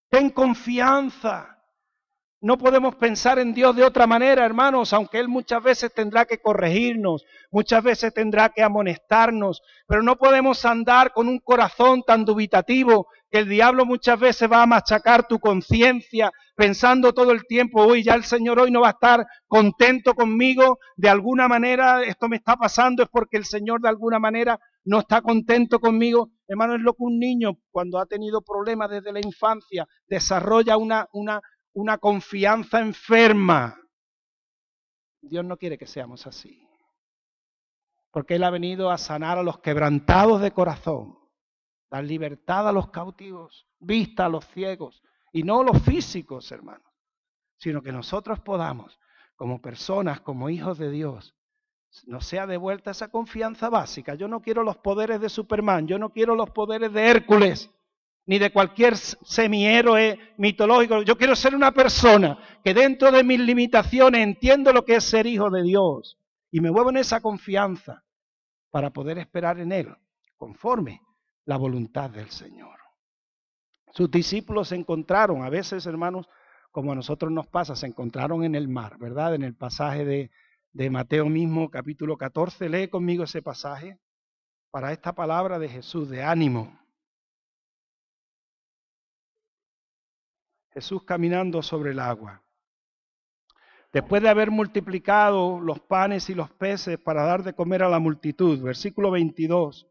ten 0.08 0.30
confianza. 0.30 1.57
No 2.40 2.56
podemos 2.56 2.94
pensar 2.94 3.40
en 3.40 3.52
Dios 3.52 3.74
de 3.74 3.82
otra 3.82 4.06
manera, 4.06 4.44
hermanos, 4.44 4.92
aunque 4.92 5.18
Él 5.18 5.26
muchas 5.26 5.60
veces 5.60 5.92
tendrá 5.92 6.24
que 6.24 6.38
corregirnos, 6.38 7.24
muchas 7.50 7.82
veces 7.82 8.14
tendrá 8.14 8.50
que 8.50 8.62
amonestarnos, 8.62 9.60
pero 9.88 10.04
no 10.04 10.14
podemos 10.16 10.64
andar 10.64 11.12
con 11.12 11.26
un 11.26 11.40
corazón 11.40 12.04
tan 12.06 12.24
dubitativo 12.24 13.08
que 13.28 13.38
el 13.40 13.48
diablo 13.48 13.84
muchas 13.84 14.20
veces 14.20 14.50
va 14.50 14.62
a 14.62 14.66
machacar 14.66 15.26
tu 15.26 15.40
conciencia 15.40 16.30
pensando 16.54 17.12
todo 17.12 17.32
el 17.32 17.44
tiempo, 17.44 17.84
uy, 17.84 18.04
ya 18.04 18.14
el 18.14 18.22
Señor 18.24 18.60
hoy 18.60 18.70
no 18.70 18.82
va 18.82 18.88
a 18.88 18.92
estar 18.92 19.26
contento 19.48 20.14
conmigo, 20.14 20.78
de 20.96 21.08
alguna 21.08 21.48
manera 21.48 22.04
esto 22.04 22.28
me 22.28 22.36
está 22.36 22.56
pasando, 22.56 23.02
es 23.02 23.08
porque 23.08 23.36
el 23.36 23.46
Señor 23.46 23.80
de 23.80 23.88
alguna 23.88 24.20
manera 24.20 24.60
no 24.84 25.00
está 25.00 25.20
contento 25.20 25.80
conmigo. 25.80 26.30
Hermano, 26.48 26.74
es 26.74 26.80
lo 26.80 26.94
que 26.94 27.02
un 27.02 27.18
niño 27.18 27.58
cuando 27.70 27.98
ha 27.98 28.06
tenido 28.06 28.40
problemas 28.40 28.90
desde 28.90 29.12
la 29.12 29.20
infancia 29.20 29.86
desarrolla 30.08 30.78
una, 30.78 31.06
una, 31.12 31.42
una 31.72 31.98
confianza 31.98 32.80
enferma. 32.80 33.80
Dios 35.20 35.44
no 35.44 35.56
quiere 35.56 35.78
que 35.78 35.86
seamos 35.86 36.26
así. 36.26 36.66
Porque 38.10 38.36
Él 38.36 38.44
ha 38.44 38.50
venido 38.50 38.90
a 38.90 38.98
sanar 38.98 39.38
a 39.38 39.42
los 39.42 39.58
quebrantados 39.58 40.40
de 40.40 40.52
corazón, 40.52 41.18
dar 41.90 42.04
libertad 42.04 42.68
a 42.68 42.72
los 42.72 42.90
cautivos, 42.90 43.66
vista 43.78 44.26
a 44.26 44.28
los 44.28 44.46
ciegos, 44.48 45.02
y 45.32 45.42
no 45.42 45.62
los 45.62 45.82
físicos, 45.82 46.50
hermanos, 46.50 46.90
sino 47.58 47.82
que 47.82 47.92
nosotros 47.92 48.40
podamos, 48.40 48.98
como 49.36 49.60
personas, 49.60 50.20
como 50.20 50.48
hijos 50.48 50.78
de 50.78 50.90
Dios, 50.90 51.34
nos 52.06 52.26
sea 52.26 52.46
devuelta 52.46 52.90
esa 52.90 53.08
confianza 53.08 53.68
básica. 53.68 54.14
Yo 54.14 54.28
no 54.28 54.40
quiero 54.40 54.62
los 54.62 54.76
poderes 54.78 55.20
de 55.20 55.28
Superman, 55.28 55.86
yo 55.86 55.98
no 55.98 56.10
quiero 56.10 56.34
los 56.34 56.50
poderes 56.50 56.92
de 56.92 57.06
Hércules, 57.06 57.70
ni 58.28 58.38
de 58.38 58.52
cualquier 58.52 58.94
semihéroe 58.94 60.34
mitológico. 60.36 61.00
Yo 61.00 61.16
quiero 61.16 61.34
ser 61.34 61.54
una 61.54 61.72
persona 61.72 62.38
que 62.62 62.74
dentro 62.74 63.10
de 63.10 63.24
mis 63.24 63.40
limitaciones 63.40 64.20
entiendo 64.20 64.70
lo 64.70 64.84
que 64.84 64.96
es 64.96 65.04
ser 65.04 65.26
hijo 65.26 65.48
de 65.48 65.62
Dios 65.62 66.18
y 66.50 66.60
me 66.60 66.70
muevo 66.70 66.90
en 66.90 66.98
esa 66.98 67.22
confianza 67.22 68.04
para 68.70 68.90
poder 68.90 69.16
esperar 69.16 69.58
en 69.60 69.72
Él, 69.72 69.96
conforme 70.36 71.00
la 71.46 71.56
voluntad 71.56 72.10
del 72.10 72.28
Señor. 72.28 72.78
Sus 73.92 74.10
discípulos 74.10 74.68
se 74.68 74.76
encontraron, 74.76 75.42
a 75.42 75.48
veces 75.48 75.86
hermanos, 75.86 76.28
como 76.70 76.92
a 76.92 76.94
nosotros 76.94 77.32
nos 77.32 77.46
pasa, 77.46 77.74
se 77.76 77.86
encontraron 77.86 78.44
en 78.44 78.54
el 78.54 78.68
mar, 78.68 78.98
¿verdad? 78.98 79.36
En 79.36 79.42
el 79.42 79.54
pasaje 79.54 80.04
de, 80.04 80.30
de 80.74 80.90
Mateo 80.90 81.30
mismo, 81.30 81.70
capítulo 81.70 82.18
14. 82.18 82.68
Lee 82.68 82.88
conmigo 82.88 83.24
ese 83.24 83.40
pasaje 83.40 83.98
para 84.70 84.92
esta 84.92 85.14
palabra 85.14 85.58
de 85.58 85.70
Jesús, 85.70 86.10
de 86.10 86.22
ánimo. 86.22 86.78
Jesús 90.78 91.02
caminando 91.02 91.60
sobre 91.60 91.90
el 91.90 91.98
agua. 91.98 92.40
Después 93.92 94.22
de 94.22 94.28
haber 94.28 94.52
multiplicado 94.52 95.58
los 95.58 95.80
panes 95.80 96.30
y 96.30 96.36
los 96.36 96.50
peces 96.50 96.98
para 96.98 97.24
dar 97.24 97.42
de 97.42 97.52
comer 97.52 97.82
a 97.82 97.88
la 97.88 97.98
multitud, 97.98 98.62
versículo 98.62 99.10
22 99.10 99.88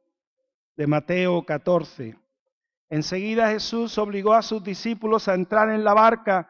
de 0.78 0.88
Mateo 0.88 1.46
14. 1.46 2.18
Enseguida 2.90 3.50
Jesús 3.50 3.98
obligó 3.98 4.34
a 4.34 4.42
sus 4.42 4.64
discípulos 4.64 5.28
a 5.28 5.34
entrar 5.34 5.70
en 5.72 5.84
la 5.84 5.94
barca 5.94 6.50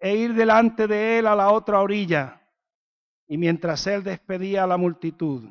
e 0.00 0.16
ir 0.16 0.34
delante 0.34 0.88
de 0.88 1.20
él 1.20 1.28
a 1.28 1.36
la 1.36 1.52
otra 1.52 1.80
orilla. 1.80 2.42
Y 3.28 3.38
mientras 3.38 3.86
él 3.86 4.02
despedía 4.02 4.64
a 4.64 4.66
la 4.66 4.78
multitud, 4.78 5.48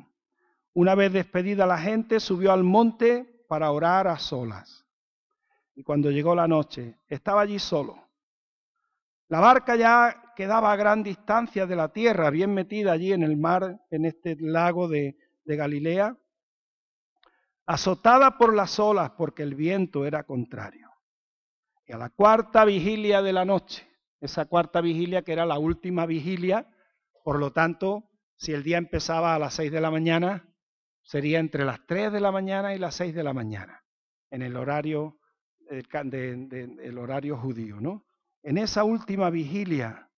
una 0.74 0.94
vez 0.94 1.10
despedida 1.10 1.64
la 1.64 1.78
gente, 1.78 2.20
subió 2.20 2.52
al 2.52 2.64
monte 2.64 3.46
para 3.48 3.70
orar 3.70 4.06
a 4.08 4.18
solas. 4.18 4.84
Y 5.74 5.82
cuando 5.82 6.10
llegó 6.10 6.34
la 6.34 6.46
noche, 6.46 6.98
estaba 7.08 7.40
allí 7.40 7.58
solo. 7.58 8.05
La 9.28 9.40
barca 9.40 9.74
ya 9.76 10.32
quedaba 10.36 10.72
a 10.72 10.76
gran 10.76 11.02
distancia 11.02 11.66
de 11.66 11.74
la 11.74 11.92
tierra, 11.92 12.30
bien 12.30 12.54
metida 12.54 12.92
allí 12.92 13.12
en 13.12 13.22
el 13.22 13.36
mar, 13.36 13.80
en 13.90 14.04
este 14.04 14.36
lago 14.38 14.88
de, 14.88 15.16
de 15.44 15.56
Galilea, 15.56 16.16
azotada 17.66 18.38
por 18.38 18.54
las 18.54 18.78
olas 18.78 19.10
porque 19.16 19.42
el 19.42 19.56
viento 19.56 20.06
era 20.06 20.24
contrario. 20.24 20.90
Y 21.86 21.92
a 21.92 21.98
la 21.98 22.10
cuarta 22.10 22.64
vigilia 22.64 23.22
de 23.22 23.32
la 23.32 23.44
noche, 23.44 23.88
esa 24.20 24.46
cuarta 24.46 24.80
vigilia 24.80 25.22
que 25.22 25.32
era 25.32 25.46
la 25.46 25.58
última 25.58 26.06
vigilia, 26.06 26.68
por 27.24 27.38
lo 27.38 27.52
tanto, 27.52 28.10
si 28.36 28.52
el 28.52 28.62
día 28.62 28.78
empezaba 28.78 29.34
a 29.34 29.38
las 29.38 29.54
seis 29.54 29.72
de 29.72 29.80
la 29.80 29.90
mañana, 29.90 30.48
sería 31.02 31.40
entre 31.40 31.64
las 31.64 31.84
tres 31.86 32.12
de 32.12 32.20
la 32.20 32.30
mañana 32.30 32.74
y 32.74 32.78
las 32.78 32.94
seis 32.94 33.14
de 33.14 33.24
la 33.24 33.32
mañana, 33.32 33.84
en 34.30 34.42
el 34.42 34.56
horario, 34.56 35.18
el 35.68 36.98
horario 36.98 37.36
judío, 37.36 37.80
¿no? 37.80 38.05
En 38.46 38.58
esa 38.58 38.84
última 38.84 39.28
vigilia, 39.28 40.08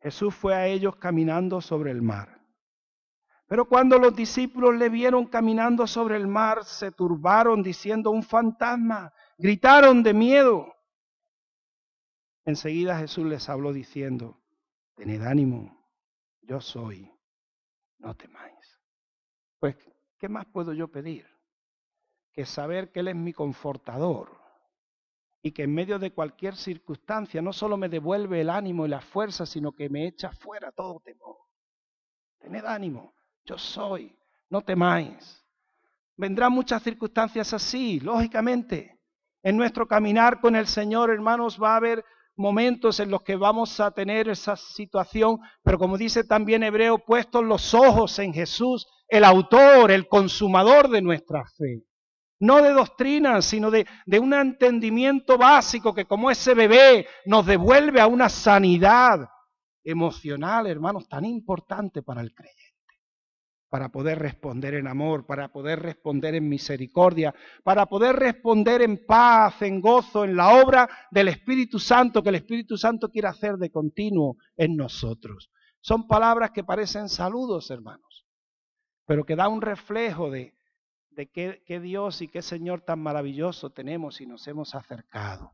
Jesús 0.00 0.34
fue 0.34 0.54
a 0.54 0.66
ellos 0.66 0.96
caminando 0.96 1.60
sobre 1.60 1.90
el 1.90 2.00
mar. 2.00 2.40
Pero 3.46 3.68
cuando 3.68 3.98
los 3.98 4.16
discípulos 4.16 4.76
le 4.76 4.88
vieron 4.88 5.26
caminando 5.26 5.86
sobre 5.86 6.16
el 6.16 6.26
mar, 6.26 6.64
se 6.64 6.92
turbaron 6.92 7.62
diciendo 7.62 8.10
un 8.10 8.22
fantasma, 8.22 9.12
gritaron 9.36 10.02
de 10.02 10.14
miedo. 10.14 10.74
Enseguida 12.46 12.98
Jesús 12.98 13.26
les 13.26 13.50
habló 13.50 13.74
diciendo, 13.74 14.40
tened 14.94 15.20
ánimo, 15.20 15.78
yo 16.40 16.58
soy, 16.62 17.12
no 17.98 18.16
temáis. 18.16 18.80
Pues, 19.58 19.76
¿qué 20.16 20.30
más 20.30 20.46
puedo 20.46 20.72
yo 20.72 20.88
pedir? 20.88 21.26
Que 22.32 22.46
saber 22.46 22.90
que 22.90 23.00
Él 23.00 23.08
es 23.08 23.16
mi 23.16 23.34
confortador, 23.34 24.37
y 25.42 25.52
que 25.52 25.62
en 25.62 25.74
medio 25.74 25.98
de 25.98 26.12
cualquier 26.12 26.56
circunstancia 26.56 27.40
no 27.40 27.52
solo 27.52 27.76
me 27.76 27.88
devuelve 27.88 28.40
el 28.40 28.50
ánimo 28.50 28.86
y 28.86 28.88
la 28.88 29.00
fuerza, 29.00 29.46
sino 29.46 29.72
que 29.72 29.88
me 29.88 30.06
echa 30.06 30.32
fuera 30.32 30.72
todo 30.72 31.00
temor. 31.04 31.36
Tened 32.40 32.64
ánimo, 32.64 33.14
yo 33.44 33.56
soy, 33.56 34.16
no 34.50 34.62
temáis. 34.62 35.44
Vendrán 36.16 36.52
muchas 36.52 36.82
circunstancias 36.82 37.52
así, 37.52 38.00
lógicamente. 38.00 38.98
En 39.42 39.56
nuestro 39.56 39.86
caminar 39.86 40.40
con 40.40 40.56
el 40.56 40.66
Señor, 40.66 41.10
hermanos, 41.10 41.58
va 41.62 41.74
a 41.74 41.76
haber 41.76 42.04
momentos 42.34 42.98
en 43.00 43.10
los 43.10 43.22
que 43.22 43.36
vamos 43.36 43.78
a 43.80 43.92
tener 43.92 44.28
esa 44.28 44.56
situación, 44.56 45.38
pero 45.62 45.78
como 45.78 45.96
dice 45.96 46.24
también 46.24 46.62
Hebreo, 46.62 46.98
puestos 46.98 47.44
los 47.44 47.74
ojos 47.74 48.18
en 48.18 48.32
Jesús, 48.32 48.86
el 49.08 49.24
autor, 49.24 49.90
el 49.90 50.08
consumador 50.08 50.88
de 50.88 51.02
nuestra 51.02 51.44
fe 51.56 51.87
no 52.40 52.62
de 52.62 52.72
doctrina, 52.72 53.42
sino 53.42 53.70
de, 53.70 53.86
de, 54.06 54.18
un 54.18 54.32
entendimiento 54.32 55.36
básico 55.38 55.94
que 55.94 56.04
como 56.04 56.30
ese 56.30 56.54
bebé 56.54 57.06
nos 57.26 57.46
devuelve 57.46 58.00
a 58.00 58.06
una 58.06 58.28
sanidad 58.28 59.28
emocional, 59.84 60.66
hermanos, 60.66 61.08
tan 61.08 61.24
importante 61.24 62.02
para 62.02 62.20
el 62.20 62.34
creyente, 62.34 62.94
para 63.68 63.88
poder 63.88 64.18
responder 64.18 64.74
en 64.74 64.86
amor, 64.86 65.26
para 65.26 65.48
poder 65.48 65.80
responder 65.80 66.34
en 66.34 66.48
misericordia, 66.48 67.34
para 67.64 67.86
poder 67.86 68.16
responder 68.16 68.82
en 68.82 69.04
paz, 69.06 69.62
en 69.62 69.80
gozo, 69.80 70.24
en 70.24 70.36
la 70.36 70.62
obra 70.62 70.88
del 71.10 71.28
Espíritu 71.28 71.78
Santo 71.78 72.22
que 72.22 72.28
el 72.28 72.36
Espíritu 72.36 72.76
Santo 72.76 73.08
quiere 73.08 73.28
hacer 73.28 73.56
de 73.56 73.70
continuo 73.70 74.36
en 74.56 74.76
nosotros. 74.76 75.50
Son 75.80 76.06
palabras 76.06 76.50
que 76.50 76.64
parecen 76.64 77.08
saludos, 77.08 77.70
hermanos, 77.70 78.26
pero 79.06 79.24
que 79.24 79.36
da 79.36 79.48
un 79.48 79.62
reflejo 79.62 80.30
de, 80.30 80.57
de 81.18 81.26
qué, 81.26 81.64
qué 81.66 81.80
Dios 81.80 82.22
y 82.22 82.28
qué 82.28 82.42
Señor 82.42 82.82
tan 82.82 83.00
maravilloso 83.00 83.70
tenemos 83.70 84.20
y 84.20 84.26
nos 84.26 84.46
hemos 84.46 84.76
acercado. 84.76 85.52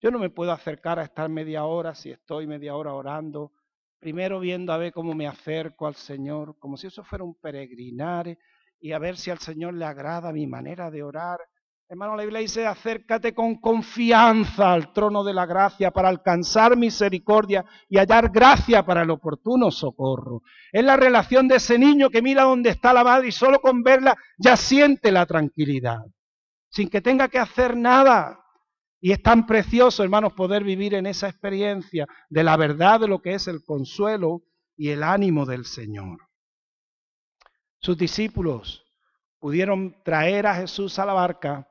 Yo 0.00 0.12
no 0.12 0.20
me 0.20 0.30
puedo 0.30 0.52
acercar 0.52 1.00
a 1.00 1.02
estar 1.02 1.28
media 1.28 1.64
hora 1.64 1.96
si 1.96 2.12
estoy 2.12 2.46
media 2.46 2.76
hora 2.76 2.94
orando, 2.94 3.52
primero 3.98 4.38
viendo 4.38 4.72
a 4.72 4.76
ver 4.76 4.92
cómo 4.92 5.12
me 5.14 5.26
acerco 5.26 5.88
al 5.88 5.96
Señor, 5.96 6.56
como 6.60 6.76
si 6.76 6.86
eso 6.86 7.02
fuera 7.02 7.24
un 7.24 7.34
peregrinar 7.34 8.38
y 8.78 8.92
a 8.92 9.00
ver 9.00 9.16
si 9.16 9.32
al 9.32 9.40
Señor 9.40 9.74
le 9.74 9.84
agrada 9.84 10.32
mi 10.32 10.46
manera 10.46 10.92
de 10.92 11.02
orar. 11.02 11.40
Hermano, 11.90 12.14
la 12.14 12.22
Biblia 12.22 12.38
dice, 12.38 12.68
acércate 12.68 13.34
con 13.34 13.56
confianza 13.56 14.72
al 14.72 14.92
trono 14.92 15.24
de 15.24 15.34
la 15.34 15.44
gracia 15.44 15.90
para 15.90 16.08
alcanzar 16.08 16.76
misericordia 16.76 17.64
y 17.88 17.98
hallar 17.98 18.30
gracia 18.30 18.86
para 18.86 19.02
el 19.02 19.10
oportuno 19.10 19.72
socorro. 19.72 20.42
Es 20.70 20.84
la 20.84 20.96
relación 20.96 21.48
de 21.48 21.56
ese 21.56 21.80
niño 21.80 22.08
que 22.08 22.22
mira 22.22 22.44
dónde 22.44 22.70
está 22.70 22.92
la 22.92 23.02
madre 23.02 23.26
y 23.26 23.32
solo 23.32 23.60
con 23.60 23.82
verla 23.82 24.16
ya 24.38 24.56
siente 24.56 25.10
la 25.10 25.26
tranquilidad, 25.26 25.98
sin 26.68 26.88
que 26.88 27.00
tenga 27.00 27.26
que 27.26 27.40
hacer 27.40 27.76
nada. 27.76 28.38
Y 29.00 29.10
es 29.10 29.20
tan 29.20 29.44
precioso, 29.44 30.04
hermanos, 30.04 30.32
poder 30.34 30.62
vivir 30.62 30.94
en 30.94 31.06
esa 31.06 31.28
experiencia 31.28 32.06
de 32.28 32.44
la 32.44 32.56
verdad 32.56 33.00
de 33.00 33.08
lo 33.08 33.20
que 33.20 33.34
es 33.34 33.48
el 33.48 33.64
consuelo 33.64 34.42
y 34.76 34.90
el 34.90 35.02
ánimo 35.02 35.44
del 35.44 35.64
Señor. 35.64 36.20
Sus 37.80 37.98
discípulos 37.98 38.86
pudieron 39.40 40.00
traer 40.04 40.46
a 40.46 40.54
Jesús 40.54 40.96
a 41.00 41.04
la 41.04 41.14
barca, 41.14 41.66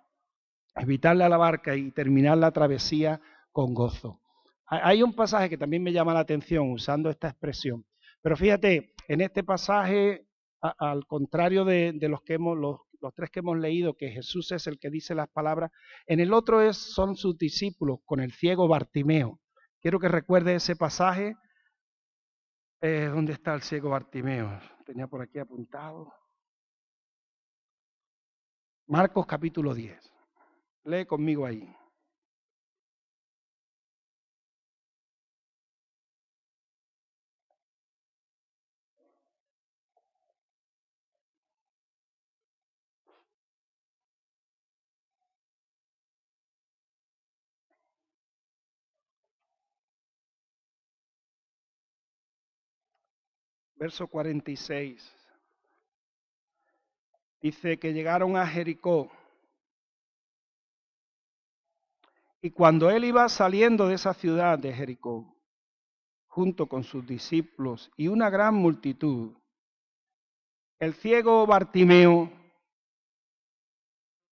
evitarle 0.80 1.24
a 1.24 1.30
la 1.30 1.38
barca 1.38 1.76
y 1.76 1.92
terminar 1.92 2.38
la 2.38 2.52
travesía 2.52 3.22
con 3.52 3.74
gozo. 3.74 4.22
Hay 4.66 5.02
un 5.02 5.14
pasaje 5.14 5.50
que 5.50 5.58
también 5.58 5.82
me 5.82 5.92
llama 5.92 6.14
la 6.14 6.20
atención 6.20 6.72
usando 6.72 7.10
esta 7.10 7.30
expresión. 7.30 7.86
Pero 8.22 8.38
fíjate, 8.38 8.94
en 9.08 9.22
este 9.22 9.44
pasaje, 9.44 10.28
al 10.62 11.08
contrario 11.08 11.66
de, 11.66 11.98
los 12.08 12.24
tres 13.16 13.30
que 13.32 13.40
hemos 13.40 13.58
leído, 13.58 13.96
que 13.96 14.12
Jesús 14.12 14.52
es 14.52 14.68
el 14.68 14.78
que 14.78 14.90
dice 14.90 15.16
las 15.16 15.30
palabras, 15.30 15.72
en 16.06 16.20
el 16.20 16.34
otro 16.34 16.72
son 16.74 17.16
sus 17.16 17.38
discípulos 17.38 18.00
con 18.06 18.20
el 18.20 18.32
ciego 18.32 18.68
Bartimeo. 18.68 19.40
Quiero 19.82 20.00
que 20.00 20.10
recuerde 20.10 20.56
ese 20.56 20.76
pasaje. 20.76 21.36
Eh, 22.82 23.10
¿Dónde 23.12 23.34
está 23.34 23.56
el 23.56 23.62
ciego 23.62 23.90
Bartimeo? 23.90 24.60
Tenía 24.86 25.08
por 25.08 25.22
aquí 25.22 25.40
apuntado. 25.40 26.14
Marcos 28.88 29.26
capítulo 29.26 29.74
10. 29.74 30.09
Lee 30.86 31.06
conmigo 31.06 31.46
ahí. 31.46 31.68
verso 53.80 54.08
46. 54.08 55.16
Dice 57.42 57.80
que 57.80 57.94
llegaron 57.94 58.36
a 58.36 58.46
Jericó. 58.46 59.10
Y 62.42 62.52
cuando 62.52 62.90
él 62.90 63.04
iba 63.04 63.28
saliendo 63.28 63.88
de 63.88 63.96
esa 63.96 64.14
ciudad 64.14 64.58
de 64.58 64.74
Jericó, 64.74 65.36
junto 66.28 66.68
con 66.68 66.84
sus 66.84 67.06
discípulos 67.06 67.92
y 67.98 68.08
una 68.08 68.30
gran 68.30 68.56
multitud, 68.56 69.36
el 70.80 70.94
ciego 70.94 71.46
Bartimeo, 71.46 72.32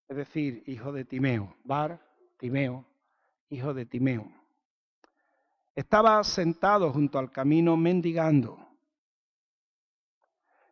es 0.07 0.15
decir, 0.15 0.63
hijo 0.67 0.93
de 0.93 1.03
Timeo, 1.03 1.53
Bar, 1.65 2.01
Timeo, 2.37 2.85
hijo 3.49 3.73
de 3.73 3.85
Timeo, 3.85 4.31
estaba 5.75 6.23
sentado 6.23 6.93
junto 6.93 7.19
al 7.19 7.29
camino 7.29 7.75
mendigando. 7.75 8.57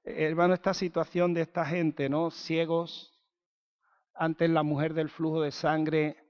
Hermano, 0.05 0.53
esta 0.53 0.73
situación 0.73 1.33
de 1.33 1.41
esta 1.41 1.65
gente, 1.65 2.07
¿no? 2.07 2.31
Ciegos, 2.31 3.11
antes 4.13 4.49
la 4.49 4.63
mujer 4.63 4.93
del 4.93 5.09
flujo 5.09 5.41
de 5.41 5.51
sangre, 5.51 6.24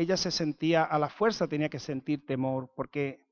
ella 0.00 0.16
se 0.16 0.30
sentía, 0.30 0.84
a 0.84 0.98
la 0.98 1.10
fuerza 1.10 1.46
tenía 1.46 1.68
que 1.68 1.78
sentir 1.78 2.24
temor, 2.24 2.72
porque 2.74 3.28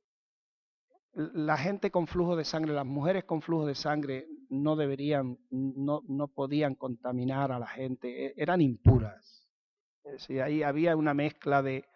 la 1.15 1.57
gente 1.57 1.91
con 1.91 2.07
flujo 2.07 2.37
de 2.37 2.45
sangre, 2.45 2.75
las 2.75 2.85
mujeres 2.85 3.25
con 3.25 3.41
flujo 3.41 3.65
de 3.65 3.75
sangre, 3.75 4.29
no 4.51 4.77
deberían, 4.77 5.39
no, 5.51 6.03
no 6.07 6.29
podían 6.29 6.75
contaminar 6.75 7.53
a 7.53 7.59
la 7.59 7.67
gente, 7.67 8.27
e, 8.27 8.35
eran 8.37 8.61
impuras. 8.61 9.49
Es 10.05 10.29
ahí 10.29 10.63
había 10.63 10.95
una 10.95 11.15
mezcla 11.15 11.63
de, 11.63 11.87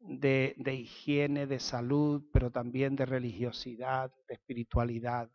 de, 0.00 0.54
de 0.56 0.74
higiene, 0.74 1.46
de 1.46 1.60
salud, 1.60 2.24
pero 2.32 2.50
también 2.50 2.96
de 2.96 3.04
religiosidad, 3.04 4.10
de 4.28 4.34
espiritualidad. 4.34 5.30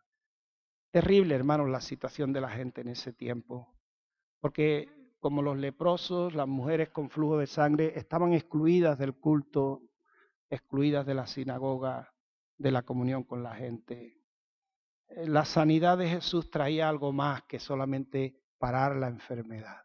Terrible, 0.90 1.36
hermanos, 1.36 1.68
la 1.68 1.80
situación 1.80 2.32
de 2.32 2.40
la 2.40 2.50
gente 2.50 2.80
en 2.80 2.88
ese 2.88 3.12
tiempo, 3.12 3.72
porque 4.40 4.99
como 5.20 5.42
los 5.42 5.56
leprosos, 5.58 6.34
las 6.34 6.48
mujeres 6.48 6.88
con 6.88 7.10
flujo 7.10 7.38
de 7.38 7.46
sangre 7.46 7.92
estaban 7.94 8.32
excluidas 8.32 8.98
del 8.98 9.14
culto, 9.14 9.82
excluidas 10.48 11.06
de 11.06 11.14
la 11.14 11.26
sinagoga, 11.26 12.12
de 12.56 12.70
la 12.70 12.82
comunión 12.82 13.22
con 13.24 13.42
la 13.42 13.54
gente. 13.54 14.18
Eh, 15.08 15.28
la 15.28 15.44
sanidad 15.44 15.98
de 15.98 16.08
Jesús 16.08 16.50
traía 16.50 16.88
algo 16.88 17.12
más 17.12 17.42
que 17.42 17.58
solamente 17.58 18.40
parar 18.58 18.96
la 18.96 19.08
enfermedad. 19.08 19.82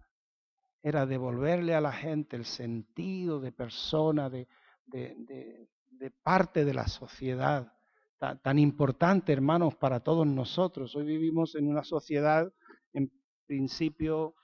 Era 0.81 1.05
devolverle 1.05 1.75
a 1.75 1.81
la 1.81 1.91
gente 1.91 2.35
el 2.37 2.45
sentido 2.45 3.39
de 3.39 3.51
persona, 3.51 4.29
de, 4.29 4.47
parte 6.23 6.63
de 6.63 6.73
la 6.73 6.87
sociedad 6.87 7.71
tan, 8.41 8.59
importante, 8.59 9.33
hermanos, 9.33 9.75
para 9.75 9.99
todos 9.99 10.25
nosotros. 10.27 10.95
Hoy 10.95 11.05
vivimos 11.05 11.55
en 11.55 11.67
una 11.67 11.83
sociedad, 11.83 12.51
en 12.93 13.11
principio, 13.45 14.35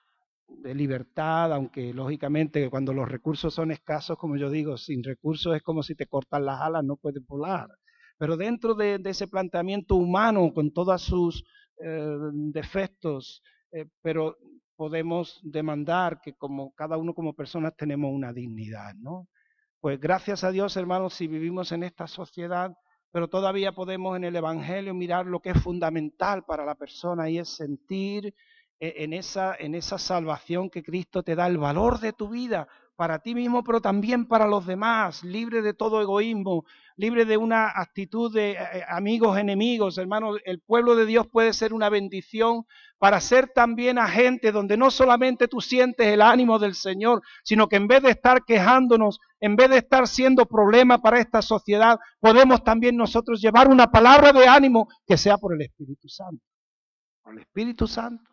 de 0.59 0.75
libertad, 0.75 1.53
aunque 1.53 1.93
lógicamente 1.93 2.69
cuando 2.69 2.93
los 2.93 3.09
recursos 3.09 3.53
son 3.53 3.71
escasos, 3.71 4.17
como 4.17 4.37
yo 4.37 4.49
digo, 4.49 4.77
sin 4.77 5.03
recursos 5.03 5.55
es 5.55 5.63
como 5.63 5.83
si 5.83 5.95
te 5.95 6.07
cortan 6.07 6.45
las 6.45 6.61
alas, 6.61 6.83
no 6.83 6.97
puedes 6.97 7.25
volar. 7.25 7.67
Pero 8.17 8.37
dentro 8.37 8.75
de, 8.75 9.01
ese 9.05 9.27
planteamiento 9.27 9.95
humano, 9.95 10.53
con 10.53 10.71
todos 10.71 11.01
sus 11.01 11.43
eh, 11.83 12.17
defectos, 12.31 13.41
eh, 13.71 13.87
pero 14.01 14.37
podemos 14.75 15.39
demandar 15.43 16.21
que 16.21 16.33
como 16.33 16.73
cada 16.73 16.97
uno 16.97 17.13
como 17.13 17.33
personas 17.33 17.75
tenemos 17.75 18.11
una 18.11 18.33
dignidad, 18.33 18.93
¿no? 18.95 19.27
Pues 19.79 19.99
gracias 19.99 20.43
a 20.43 20.51
Dios, 20.51 20.77
hermanos, 20.77 21.15
si 21.15 21.27
vivimos 21.27 21.71
en 21.71 21.83
esta 21.83 22.05
sociedad, 22.05 22.71
pero 23.11 23.27
todavía 23.27 23.73
podemos 23.73 24.15
en 24.15 24.23
el 24.23 24.35
Evangelio 24.35 24.93
mirar 24.93 25.25
lo 25.25 25.39
que 25.39 25.49
es 25.49 25.61
fundamental 25.61 26.43
para 26.45 26.65
la 26.65 26.75
persona 26.75 27.29
y 27.29 27.39
es 27.39 27.49
sentir 27.49 28.33
en 28.81 29.13
esa, 29.13 29.55
en 29.57 29.75
esa 29.75 29.97
salvación 29.97 30.69
que 30.69 30.83
Cristo 30.83 31.21
te 31.21 31.35
da 31.35 31.47
el 31.47 31.57
valor 31.57 31.99
de 31.99 32.13
tu 32.13 32.29
vida 32.29 32.67
para 33.01 33.19
ti 33.19 33.33
mismo, 33.33 33.63
pero 33.63 33.81
también 33.81 34.27
para 34.27 34.45
los 34.45 34.65
demás, 34.67 35.23
libre 35.23 35.63
de 35.63 35.73
todo 35.73 36.01
egoísmo, 36.01 36.65
libre 36.97 37.25
de 37.25 37.35
una 37.35 37.67
actitud 37.67 38.31
de 38.31 38.51
eh, 38.51 38.57
eh, 38.73 38.83
amigos, 38.87 39.39
enemigos. 39.39 39.97
Hermanos, 39.97 40.37
el 40.45 40.59
pueblo 40.59 40.95
de 40.95 41.05
Dios 41.07 41.27
puede 41.27 41.53
ser 41.53 41.73
una 41.73 41.89
bendición 41.89 42.65
para 42.99 43.19
ser 43.19 43.49
también 43.55 43.97
agente 43.97 44.51
donde 44.51 44.77
no 44.77 44.91
solamente 44.91 45.47
tú 45.47 45.61
sientes 45.61 46.05
el 46.05 46.21
ánimo 46.21 46.59
del 46.59 46.75
Señor, 46.75 47.23
sino 47.43 47.67
que 47.67 47.77
en 47.77 47.87
vez 47.87 48.03
de 48.03 48.11
estar 48.11 48.43
quejándonos, 48.45 49.19
en 49.39 49.55
vez 49.55 49.71
de 49.71 49.77
estar 49.77 50.07
siendo 50.07 50.45
problema 50.45 51.01
para 51.01 51.19
esta 51.19 51.41
sociedad, 51.41 51.99
podemos 52.19 52.63
también 52.63 52.95
nosotros 52.97 53.41
llevar 53.41 53.67
una 53.67 53.89
palabra 53.91 54.31
de 54.31 54.47
ánimo 54.47 54.87
que 55.07 55.17
sea 55.17 55.37
por 55.37 55.55
el 55.55 55.61
Espíritu 55.61 56.07
Santo. 56.07 56.43
Por 57.23 57.33
el 57.33 57.39
Espíritu 57.39 57.87
Santo. 57.87 58.30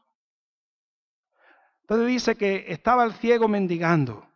Entonces 1.88 2.08
dice 2.08 2.36
que 2.36 2.66
estaba 2.68 3.02
el 3.04 3.14
ciego 3.14 3.48
mendigando 3.48 4.28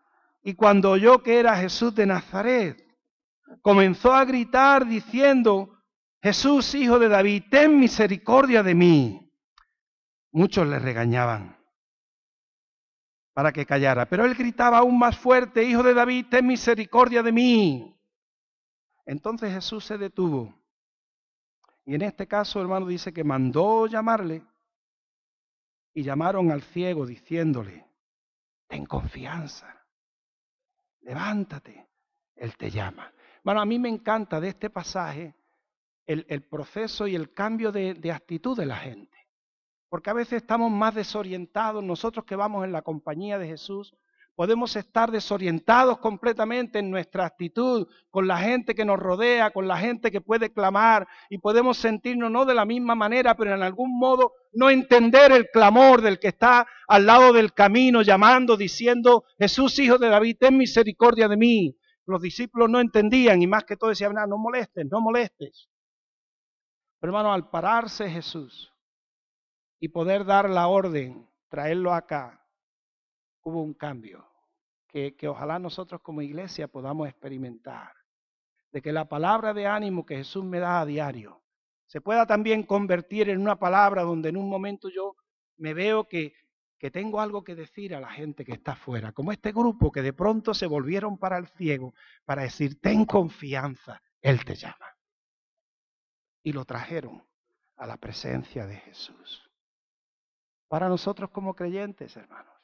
y 0.43 0.55
cuando 0.55 0.93
oyó 0.93 1.23
que 1.23 1.39
era 1.39 1.55
Jesús 1.55 1.95
de 1.95 2.07
Nazaret, 2.07 2.83
comenzó 3.61 4.15
a 4.15 4.25
gritar 4.25 4.87
diciendo, 4.87 5.79
Jesús, 6.23 6.75
hijo 6.75 6.99
de 6.99 7.09
David, 7.09 7.43
ten 7.51 7.79
misericordia 7.79 8.63
de 8.63 8.75
mí. 8.75 9.31
Muchos 10.31 10.67
le 10.67 10.79
regañaban 10.79 11.59
para 13.35 13.53
que 13.53 13.67
callara, 13.67 14.07
pero 14.07 14.25
él 14.25 14.35
gritaba 14.35 14.79
aún 14.79 14.99
más 14.99 15.19
fuerte, 15.19 15.63
Hijo 15.63 15.83
de 15.83 15.93
David, 15.93 16.29
ten 16.31 16.47
misericordia 16.47 17.23
de 17.23 17.33
mí. 17.33 18.01
Entonces 19.05 19.53
Jesús 19.53 19.85
se 19.85 19.99
detuvo. 19.99 20.59
Y 21.85 21.97
en 21.97 22.03
este 22.03 22.27
caso, 22.27 22.63
hermano, 22.63 22.87
dice 22.87 23.13
que 23.13 23.25
mandó 23.25 23.87
llamarle 23.87 24.43
y 25.95 26.03
llamaron 26.03 26.51
al 26.51 26.63
ciego 26.63 27.07
diciéndole, 27.07 27.87
ten 28.67 28.87
confianza, 28.87 29.87
levántate, 31.01 31.89
Él 32.35 32.57
te 32.57 32.71
llama. 32.71 33.13
Bueno, 33.45 33.61
a 33.61 33.67
mí 33.67 33.79
me 33.79 33.89
encanta 33.89 34.41
de 34.41 34.49
este 34.49 34.71
pasaje 34.71 35.35
el, 36.07 36.43
proceso 36.43 37.07
y 37.07 37.15
el 37.15 37.33
cambio 37.33 37.73
de, 37.73 37.95
de 37.95 38.13
actitud 38.13 38.57
de 38.57 38.67
la 38.67 38.77
gente. 38.77 39.19
porque 39.89 40.09
a 40.09 40.15
veces 40.15 40.43
estamos 40.43 40.71
más 40.71 40.95
desorientados. 40.95 41.85
Nosotros 41.85 42.25
que 42.25 42.35
vamos 42.35 42.65
en 42.65 42.73
la 42.73 42.81
compañía 42.81 43.39
de 43.39 43.47
Jesús, 43.47 43.95
podemos 44.43 44.75
estar 44.75 45.13
desorientados 45.13 45.99
completamente 45.99 46.81
en 46.81 46.91
nuestra 46.91 47.25
actitud 47.25 47.87
con 48.11 48.27
la 48.27 48.39
gente 48.39 48.75
que 48.75 48.85
nos 48.85 48.99
rodea, 48.99 49.53
con 49.53 49.69
la 49.69 49.77
gente 49.77 50.11
que 50.11 50.21
puede 50.21 50.53
clamar 50.53 51.07
y 51.31 51.39
podemos 51.39 51.77
sentirnos 51.77 52.29
no 52.29 52.45
de 52.45 52.57
la 52.57 52.65
misma 52.65 52.97
manera, 52.97 53.37
pero 53.37 53.55
en 53.55 53.63
algún 53.63 53.97
modo 53.97 54.33
no 54.53 54.69
entender 54.69 55.31
el 55.31 55.49
clamor 55.51 56.01
del 56.03 56.19
que 56.19 56.27
está 56.27 56.67
al 56.89 57.07
lado 57.07 57.33
del 57.33 57.53
camino 57.53 58.03
llamando, 58.03 58.57
diciendo, 58.57 59.23
Jesús, 59.39 59.79
hijo 59.79 59.97
de 59.97 60.09
David, 60.09 60.39
ten 60.41 60.59
misericordia 60.59 61.29
de 61.29 61.37
mí. 61.37 61.79
Los 62.05 62.21
discípulos 62.21 62.69
no 62.69 62.81
entendían 62.81 63.41
y 63.43 63.47
más 63.47 63.63
que 63.63 63.77
todo 63.77 63.91
decían, 63.91 64.13
no, 64.13 64.27
no 64.27 64.39
molestes, 64.39 64.85
no 64.91 65.01
molestes. 65.01 65.69
Pero 66.99 67.13
hermano, 67.13 67.33
al 67.33 67.49
pararse 67.49 68.11
Jesús 68.11 68.73
y 69.79 69.87
poder 69.87 70.25
dar 70.25 70.51
la 70.51 70.67
orden, 70.67 71.29
traerlo 71.49 71.95
acá, 71.95 72.45
hubo 73.45 73.63
un 73.63 73.75
cambio 73.75 74.32
que, 74.93 75.29
ojalá 75.29 75.59
nosotros 75.59 76.01
como 76.03 76.23
iglesia 76.23 76.69
podamos 76.69 77.09
experimentar. 77.09 77.93
De 78.71 78.83
que 78.83 78.93
la 78.93 79.09
palabra 79.09 79.53
de 79.55 79.67
ánimo 79.67 80.07
que 80.07 80.17
Jesús 80.17 80.45
me 80.45 80.59
da 80.59 80.81
a 80.81 80.87
diario 80.87 81.43
se 81.87 82.01
pueda 82.01 82.27
también 82.27 82.63
convertir 82.63 83.29
en 83.29 83.41
una 83.41 83.59
palabra 83.59 84.03
donde 84.03 84.31
en 84.31 84.37
un 84.37 84.49
momento 84.49 84.89
yo 84.89 85.15
me 85.59 85.75
veo 85.75 86.09
que, 86.09 86.35
que 86.79 86.91
tengo 86.91 87.21
algo 87.21 87.45
que 87.45 87.55
decir 87.55 87.95
a 87.95 88.01
la 88.01 88.11
gente 88.11 88.45
que 88.45 88.53
está 88.53 88.73
afuera, 88.73 89.13
como 89.13 89.31
este 89.31 89.53
grupo 89.53 89.93
que 89.93 90.01
de 90.01 90.15
pronto 90.15 90.55
se 90.55 90.67
volvieron 90.67 91.19
para 91.19 91.37
el 91.37 91.49
ciego 91.49 91.95
para 92.25 92.43
decir, 92.43 92.81
ten 92.81 93.05
confianza, 93.05 94.01
Él 94.21 94.45
te 94.45 94.55
llama. 94.55 94.97
Y 96.43 96.53
lo 96.53 96.65
trajeron 96.65 97.23
a 97.77 97.87
la 97.87 97.99
presencia 97.99 98.67
de 98.67 98.77
Jesús. 98.77 99.51
Para 100.69 100.89
nosotros 100.89 101.31
como 101.31 101.55
creyentes, 101.55 102.17
hermanos, 102.17 102.62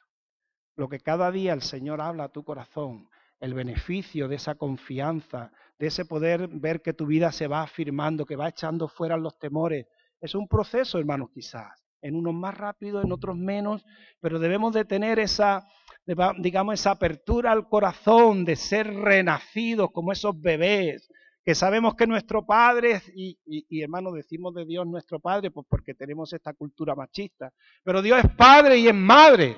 lo 0.79 0.89
que 0.89 1.01
cada 1.01 1.33
día 1.33 1.53
el 1.55 1.63
Señor 1.63 2.01
habla 2.01 2.25
a 2.25 2.29
tu 2.29 2.45
corazón, 2.45 3.09
el 3.41 3.53
beneficio 3.53 4.29
de 4.29 4.37
esa 4.37 4.55
confianza, 4.55 5.51
de 5.77 5.89
ese 5.89 6.05
poder 6.05 6.47
ver 6.47 6.83
que 6.83 6.93
tu 6.93 7.05
vida 7.05 7.33
se 7.33 7.49
va 7.49 7.63
afirmando, 7.63 8.25
que 8.25 8.37
va 8.37 8.49
echando 8.49 8.87
fuera 8.87 9.17
los 9.17 9.37
temores. 9.41 9.87
Es 10.21 10.37
un 10.37 10.47
proceso, 10.47 11.01
hermanos, 11.01 11.31
quizás. 11.35 11.85
En 12.01 12.15
unos 12.15 12.33
más 12.33 12.57
rápido, 12.57 13.03
en 13.03 13.11
otros 13.11 13.37
menos, 13.37 13.85
pero 14.21 14.39
debemos 14.39 14.73
de 14.73 14.85
tener 14.85 15.19
esa, 15.19 15.67
digamos, 16.39 16.75
esa 16.75 16.93
apertura 16.93 17.51
al 17.51 17.69
corazón 17.69 18.45
de 18.45 18.55
ser 18.55 18.87
renacidos 18.87 19.91
como 19.91 20.13
esos 20.13 20.41
bebés, 20.41 21.09
que 21.45 21.57
sabemos 21.57 21.97
que 21.97 22.07
nuestro 22.07 22.47
Padre, 22.47 23.03
y, 23.17 23.37
y, 23.45 23.83
hermanos, 23.83 24.15
decimos 24.15 24.55
de 24.55 24.65
Dios 24.65 24.87
nuestro 24.87 25.19
Padre, 25.19 25.51
pues 25.51 25.67
porque 25.69 25.95
tenemos 25.95 26.33
esta 26.33 26.53
cultura 26.53 26.95
machista, 26.95 27.53
pero 27.83 28.01
Dios 28.01 28.21
es 28.21 28.31
Padre 28.37 28.79
y 28.79 28.87
es 28.87 28.95
Madre. 28.95 29.57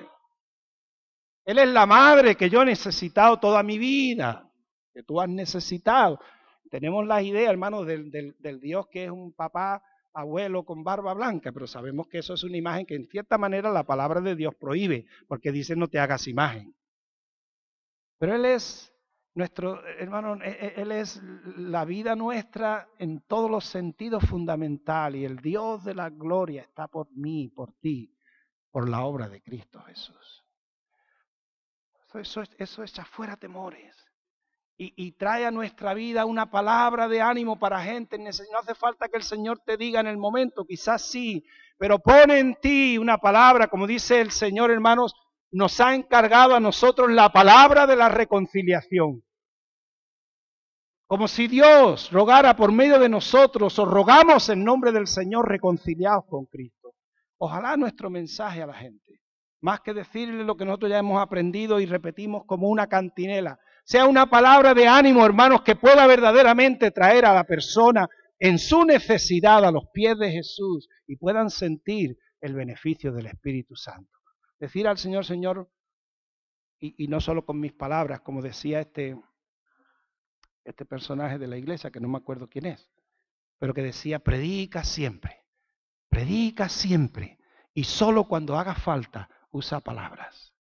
Él 1.50 1.58
es 1.58 1.68
la 1.68 1.84
madre 1.84 2.36
que 2.36 2.48
yo 2.48 2.62
he 2.62 2.64
necesitado 2.64 3.40
toda 3.40 3.64
mi 3.64 3.76
vida, 3.76 4.48
que 4.94 5.02
tú 5.02 5.20
has 5.20 5.28
necesitado. 5.28 6.20
Tenemos 6.70 7.04
la 7.04 7.20
idea, 7.22 7.50
hermanos, 7.50 7.88
del, 7.88 8.08
del, 8.12 8.36
del, 8.38 8.60
Dios 8.60 8.86
que 8.86 9.06
es 9.06 9.10
un 9.10 9.32
papá, 9.32 9.82
abuelo 10.12 10.64
con 10.64 10.84
barba 10.84 11.12
blanca, 11.12 11.50
pero 11.50 11.66
sabemos 11.66 12.06
que 12.06 12.18
eso 12.18 12.34
es 12.34 12.44
una 12.44 12.56
imagen 12.56 12.86
que 12.86 12.94
en 12.94 13.08
cierta 13.08 13.36
manera 13.36 13.68
la 13.72 13.82
palabra 13.82 14.20
de 14.20 14.36
Dios 14.36 14.54
prohíbe, 14.54 15.06
porque 15.26 15.50
dice 15.50 15.74
no 15.74 15.88
te 15.88 15.98
hagas 15.98 16.28
imagen. 16.28 16.72
Pero 18.18 18.36
Él 18.36 18.44
es 18.44 18.94
nuestro, 19.34 19.84
hermano, 19.98 20.40
e, 20.44 20.50
e, 20.50 20.80
Él 20.80 20.92
es 20.92 21.20
la 21.56 21.84
vida 21.84 22.14
nuestra 22.14 22.88
en 22.96 23.22
todos 23.22 23.50
los 23.50 23.64
sentidos 23.64 24.22
fundamental 24.24 25.16
y 25.16 25.24
el 25.24 25.38
Dios 25.38 25.82
de 25.82 25.96
la 25.96 26.10
gloria 26.10 26.62
está 26.62 26.86
por 26.86 27.10
mí, 27.10 27.48
por 27.48 27.72
ti, 27.80 28.14
por 28.70 28.88
la 28.88 29.02
obra 29.04 29.28
de 29.28 29.42
Cristo 29.42 29.82
Jesús. 29.82 30.44
Eso, 32.14 32.42
eso 32.58 32.82
echa 32.82 33.04
fuera 33.04 33.36
temores. 33.36 33.94
Y, 34.76 34.92
y, 34.96 35.12
trae 35.12 35.44
a 35.44 35.50
nuestra 35.50 35.92
vida 35.92 36.24
una 36.24 36.50
palabra 36.50 37.06
de 37.06 37.20
ánimo 37.20 37.58
para 37.58 37.82
gente. 37.82 38.18
No 38.18 38.28
hace 38.58 38.74
falta 38.74 39.08
que 39.08 39.18
el 39.18 39.22
Señor 39.22 39.60
te 39.60 39.76
diga 39.76 40.00
en 40.00 40.06
el 40.06 40.16
momento, 40.16 40.64
quizás 40.64 41.02
sí, 41.02 41.44
pero 41.76 41.98
pone 41.98 42.38
en 42.38 42.54
ti 42.56 42.96
una 42.96 43.18
palabra, 43.18 43.68
como 43.68 43.86
dice 43.86 44.20
el 44.20 44.30
Señor, 44.30 44.70
hermanos, 44.70 45.14
nos 45.52 45.80
ha 45.80 45.94
encargado 45.94 46.54
a 46.54 46.60
nosotros 46.60 47.10
la 47.10 47.30
palabra 47.30 47.86
de 47.86 47.96
la 47.96 48.08
reconciliación. 48.08 49.22
Como 51.06 51.28
si 51.28 51.46
Dios 51.46 52.10
rogara 52.10 52.56
por 52.56 52.72
medio 52.72 52.98
de 52.98 53.08
nosotros 53.08 53.78
o 53.78 53.84
rogamos 53.84 54.48
en 54.48 54.64
nombre 54.64 54.92
del 54.92 55.06
Señor 55.06 55.48
reconciliados 55.48 56.24
con 56.26 56.46
Cristo. 56.46 56.94
Ojalá 57.36 57.76
nuestro 57.76 58.08
mensaje 58.08 58.62
a 58.62 58.66
la 58.66 58.74
gente 58.74 59.19
más 59.60 59.80
que 59.80 59.94
decirle 59.94 60.44
lo 60.44 60.56
que 60.56 60.64
nosotros 60.64 60.90
ya 60.90 60.98
hemos 60.98 61.20
aprendido 61.20 61.80
y 61.80 61.86
repetimos 61.86 62.44
como 62.46 62.68
una 62.68 62.86
cantinela. 62.86 63.58
Sea 63.84 64.06
una 64.06 64.28
palabra 64.30 64.74
de 64.74 64.86
ánimo, 64.86 65.24
hermanos, 65.24 65.62
que 65.62 65.76
pueda 65.76 66.06
verdaderamente 66.06 66.90
traer 66.90 67.24
a 67.24 67.34
la 67.34 67.44
persona 67.44 68.08
en 68.38 68.58
su 68.58 68.84
necesidad 68.84 69.64
a 69.64 69.70
los 69.70 69.84
pies 69.92 70.18
de 70.18 70.30
Jesús 70.30 70.88
y 71.06 71.16
puedan 71.16 71.50
sentir 71.50 72.16
el 72.40 72.54
beneficio 72.54 73.12
del 73.12 73.26
Espíritu 73.26 73.76
Santo. 73.76 74.18
Decir 74.58 74.88
al 74.88 74.96
Señor, 74.96 75.26
Señor, 75.26 75.70
y, 76.78 77.08
no 77.08 77.20
solo 77.20 77.44
con 77.44 77.60
mis 77.60 77.74
palabras, 77.74 78.22
como 78.22 78.40
decía 78.40 78.80
este, 78.80 79.14
este 80.64 80.86
personaje 80.86 81.38
de 81.38 81.46
la 81.46 81.58
iglesia, 81.58 81.90
que 81.90 82.00
no 82.00 82.08
me 82.08 82.16
acuerdo 82.16 82.48
quién 82.48 82.64
es, 82.64 82.90
pero 83.58 83.74
que 83.74 83.82
decía, 83.82 84.18
predica 84.18 84.82
siempre, 84.82 85.44
predica 86.08 86.70
siempre, 86.70 87.38
y 87.74 87.84
solo 87.84 88.26
cuando 88.26 88.56
haga 88.56 88.74
falta, 88.74 89.28
usa 89.50 89.80
palabras. 89.80 90.54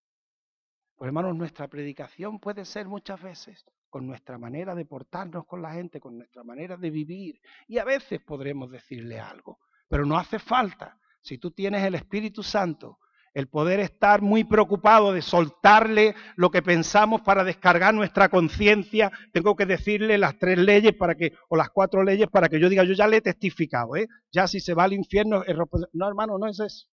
Pues 0.96 1.08
hermanos, 1.08 1.34
nuestra 1.36 1.68
predicación 1.68 2.38
puede 2.38 2.64
ser 2.64 2.86
muchas 2.86 3.22
veces 3.22 3.64
con 3.88 4.06
nuestra 4.06 4.38
manera 4.38 4.74
de 4.74 4.84
portarnos 4.84 5.46
con 5.46 5.62
la 5.62 5.72
gente, 5.72 5.98
con 5.98 6.16
nuestra 6.16 6.44
manera 6.44 6.76
de 6.76 6.90
vivir. 6.90 7.40
Y 7.66 7.78
a 7.78 7.84
veces 7.84 8.20
podremos 8.20 8.70
decirle 8.70 9.18
algo, 9.18 9.58
pero 9.88 10.04
no 10.04 10.16
hace 10.16 10.38
falta. 10.38 10.98
Si 11.22 11.38
tú 11.38 11.50
tienes 11.50 11.82
el 11.84 11.94
Espíritu 11.94 12.42
Santo, 12.42 12.98
el 13.32 13.48
poder 13.48 13.80
estar 13.80 14.22
muy 14.22 14.44
preocupado 14.44 15.12
de 15.12 15.22
soltarle 15.22 16.14
lo 16.36 16.50
que 16.50 16.62
pensamos 16.62 17.20
para 17.22 17.44
descargar 17.44 17.94
nuestra 17.94 18.28
conciencia, 18.28 19.10
tengo 19.32 19.56
que 19.56 19.66
decirle 19.66 20.18
las 20.18 20.38
tres 20.38 20.58
leyes 20.58 20.94
para 20.94 21.14
que, 21.14 21.32
o 21.48 21.56
las 21.56 21.70
cuatro 21.70 22.02
leyes 22.02 22.28
para 22.28 22.48
que 22.48 22.60
yo 22.60 22.68
diga, 22.68 22.84
yo 22.84 22.92
ya 22.92 23.06
le 23.06 23.18
he 23.18 23.22
testificado, 23.22 23.96
¿eh? 23.96 24.08
Ya 24.32 24.46
si 24.46 24.60
se 24.60 24.74
va 24.74 24.84
al 24.84 24.92
infierno, 24.92 25.44
no 25.92 26.08
hermano, 26.08 26.38
no 26.38 26.46
es 26.46 26.60
eso 26.60 26.88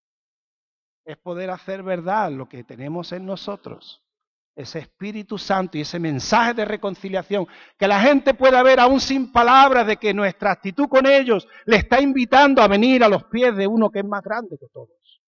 es 1.07 1.17
poder 1.17 1.49
hacer 1.49 1.83
verdad 1.83 2.29
lo 2.33 2.49
que 2.49 2.65
tenemos 2.65 3.13
en 3.13 3.25
nosotros. 3.25 4.03
Ese 4.57 4.79
Espíritu 4.79 5.37
Santo 5.37 5.77
y 5.77 5.81
ese 5.81 5.99
mensaje 5.99 6.53
de 6.53 6.65
reconciliación, 6.65 7.47
que 7.77 7.87
la 7.87 8.01
gente 8.01 8.33
pueda 8.33 8.61
ver 8.61 8.81
aún 8.81 8.99
sin 8.99 9.31
palabras 9.31 9.87
de 9.87 9.95
que 9.95 10.13
nuestra 10.13 10.51
actitud 10.51 10.89
con 10.89 11.05
ellos 11.05 11.47
le 11.65 11.77
está 11.77 12.01
invitando 12.01 12.61
a 12.61 12.67
venir 12.67 13.05
a 13.05 13.07
los 13.07 13.23
pies 13.25 13.55
de 13.55 13.67
uno 13.67 13.89
que 13.89 13.99
es 13.99 14.05
más 14.05 14.21
grande 14.21 14.57
que 14.59 14.67
todos. 14.67 15.21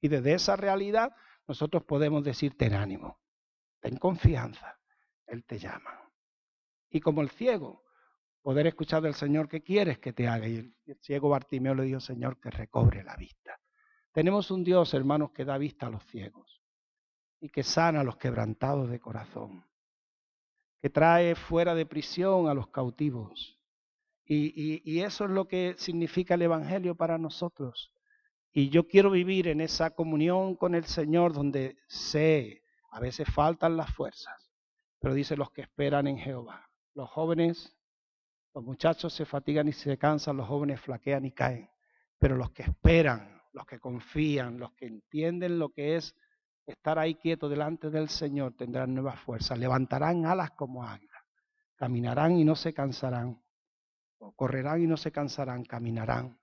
Y 0.00 0.08
desde 0.08 0.34
esa 0.34 0.56
realidad 0.56 1.12
nosotros 1.46 1.84
podemos 1.84 2.24
decir, 2.24 2.56
ten 2.56 2.74
ánimo, 2.74 3.20
ten 3.78 3.98
confianza, 3.98 4.80
Él 5.26 5.44
te 5.44 5.60
llama. 5.60 6.10
Y 6.88 6.98
como 6.98 7.20
el 7.20 7.30
ciego, 7.30 7.84
poder 8.42 8.66
escuchar 8.66 9.02
del 9.02 9.14
Señor 9.14 9.48
qué 9.48 9.62
quieres 9.62 10.00
que 10.00 10.12
te 10.12 10.26
haga. 10.26 10.48
Y 10.48 10.56
el 10.86 10.98
ciego 11.02 11.28
Bartimeo 11.28 11.76
le 11.76 11.84
dijo, 11.84 12.00
Señor, 12.00 12.40
que 12.40 12.50
recobre 12.50 13.04
la 13.04 13.14
vista. 13.14 13.59
Tenemos 14.12 14.50
un 14.50 14.64
Dios, 14.64 14.92
hermanos, 14.94 15.30
que 15.30 15.44
da 15.44 15.56
vista 15.56 15.86
a 15.86 15.90
los 15.90 16.04
ciegos 16.06 16.60
y 17.40 17.48
que 17.48 17.62
sana 17.62 18.00
a 18.00 18.04
los 18.04 18.16
quebrantados 18.16 18.90
de 18.90 18.98
corazón, 18.98 19.64
que 20.80 20.90
trae 20.90 21.34
fuera 21.36 21.74
de 21.74 21.86
prisión 21.86 22.48
a 22.48 22.54
los 22.54 22.68
cautivos. 22.68 23.58
Y, 24.24 24.82
y, 24.84 25.00
eso 25.00 25.24
es 25.24 25.30
lo 25.30 25.48
que 25.48 25.74
significa 25.76 26.34
el 26.34 26.42
Evangelio 26.42 26.94
para 26.94 27.18
nosotros. 27.18 27.92
Y 28.52 28.68
yo 28.68 28.86
quiero 28.86 29.10
vivir 29.10 29.48
en 29.48 29.60
esa 29.60 29.90
comunión 29.90 30.54
con 30.54 30.74
el 30.74 30.84
Señor 30.84 31.32
donde 31.32 31.78
sé, 31.88 32.62
a 32.90 33.00
veces 33.00 33.28
faltan 33.32 33.76
las 33.76 33.92
fuerzas, 33.92 34.50
pero 35.00 35.14
dice 35.14 35.36
los 35.36 35.50
que 35.50 35.62
esperan 35.62 36.06
en 36.06 36.18
Jehová. 36.18 36.68
Los 36.94 37.10
jóvenes, 37.10 37.76
los 38.54 38.62
muchachos 38.64 39.12
se 39.12 39.24
fatigan 39.24 39.68
y 39.68 39.72
se 39.72 39.98
cansan, 39.98 40.36
los 40.36 40.46
jóvenes 40.46 40.80
flaquean 40.80 41.24
y 41.24 41.32
caen, 41.32 41.70
pero 42.18 42.36
los 42.36 42.50
que 42.50 42.62
esperan 42.62 43.39
los 43.52 43.66
que 43.66 43.78
confían, 43.78 44.58
los 44.58 44.72
que 44.72 44.86
entienden 44.86 45.58
lo 45.58 45.70
que 45.70 45.96
es 45.96 46.14
estar 46.66 46.98
ahí 46.98 47.16
quieto 47.16 47.48
delante 47.48 47.90
del 47.90 48.08
Señor, 48.08 48.54
tendrán 48.56 48.94
nuevas 48.94 49.18
fuerzas, 49.20 49.58
levantarán 49.58 50.26
alas 50.26 50.52
como 50.52 50.84
águilas, 50.84 51.22
caminarán 51.76 52.38
y 52.38 52.44
no 52.44 52.54
se 52.54 52.72
cansarán, 52.72 53.42
correrán 54.36 54.82
y 54.82 54.86
no 54.86 54.96
se 54.96 55.10
cansarán, 55.10 55.64
caminarán 55.64 56.38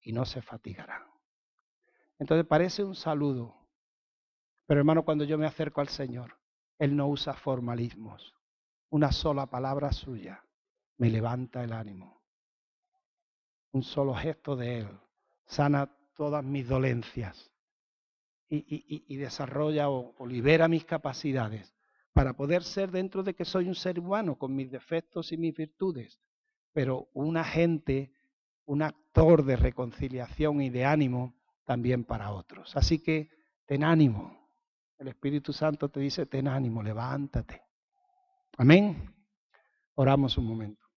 y 0.00 0.12
no 0.12 0.24
se 0.24 0.42
fatigarán. 0.42 1.04
Entonces 2.18 2.46
parece 2.46 2.82
un 2.82 2.96
saludo, 2.96 3.68
pero 4.66 4.80
hermano, 4.80 5.04
cuando 5.04 5.24
yo 5.24 5.38
me 5.38 5.46
acerco 5.46 5.80
al 5.80 5.88
Señor, 5.88 6.36
Él 6.78 6.96
no 6.96 7.06
usa 7.08 7.34
formalismos, 7.34 8.34
una 8.90 9.12
sola 9.12 9.46
palabra 9.46 9.92
suya 9.92 10.44
me 10.96 11.10
levanta 11.10 11.62
el 11.62 11.72
ánimo, 11.72 12.22
un 13.70 13.82
solo 13.82 14.14
gesto 14.14 14.56
de 14.56 14.80
Él 14.80 14.88
sana 15.48 15.90
todas 16.18 16.44
mis 16.44 16.68
dolencias 16.68 17.50
y, 18.50 19.16
desarrolla 19.16 19.88
o 19.88 20.26
libera 20.26 20.68
mis 20.68 20.84
capacidades 20.84 21.72
para 22.18 22.32
poder 22.32 22.64
ser 22.64 22.90
dentro 22.90 23.22
de 23.22 23.32
que 23.32 23.44
soy 23.44 23.68
un 23.68 23.76
ser 23.76 24.00
humano 24.00 24.36
con 24.36 24.52
mis 24.52 24.72
defectos 24.72 25.30
y 25.30 25.36
mis 25.36 25.54
virtudes, 25.54 26.18
pero 26.72 27.08
un 27.14 27.36
agente, 27.36 28.12
un 28.64 28.82
actor 28.82 29.44
de 29.44 29.54
reconciliación 29.54 30.60
y 30.60 30.68
de 30.68 30.84
ánimo 30.84 31.36
también 31.64 32.02
para 32.02 32.32
otros. 32.32 32.76
Así 32.76 32.98
que 32.98 33.30
ten 33.66 33.84
ánimo. 33.84 34.36
El 34.98 35.06
Espíritu 35.06 35.52
Santo 35.52 35.88
te 35.90 36.00
dice, 36.00 36.26
ten 36.26 36.48
ánimo, 36.48 36.82
levántate. 36.82 37.62
Amén. 38.56 39.14
Oramos 39.94 40.36
un 40.38 40.46
momento. 40.46 40.87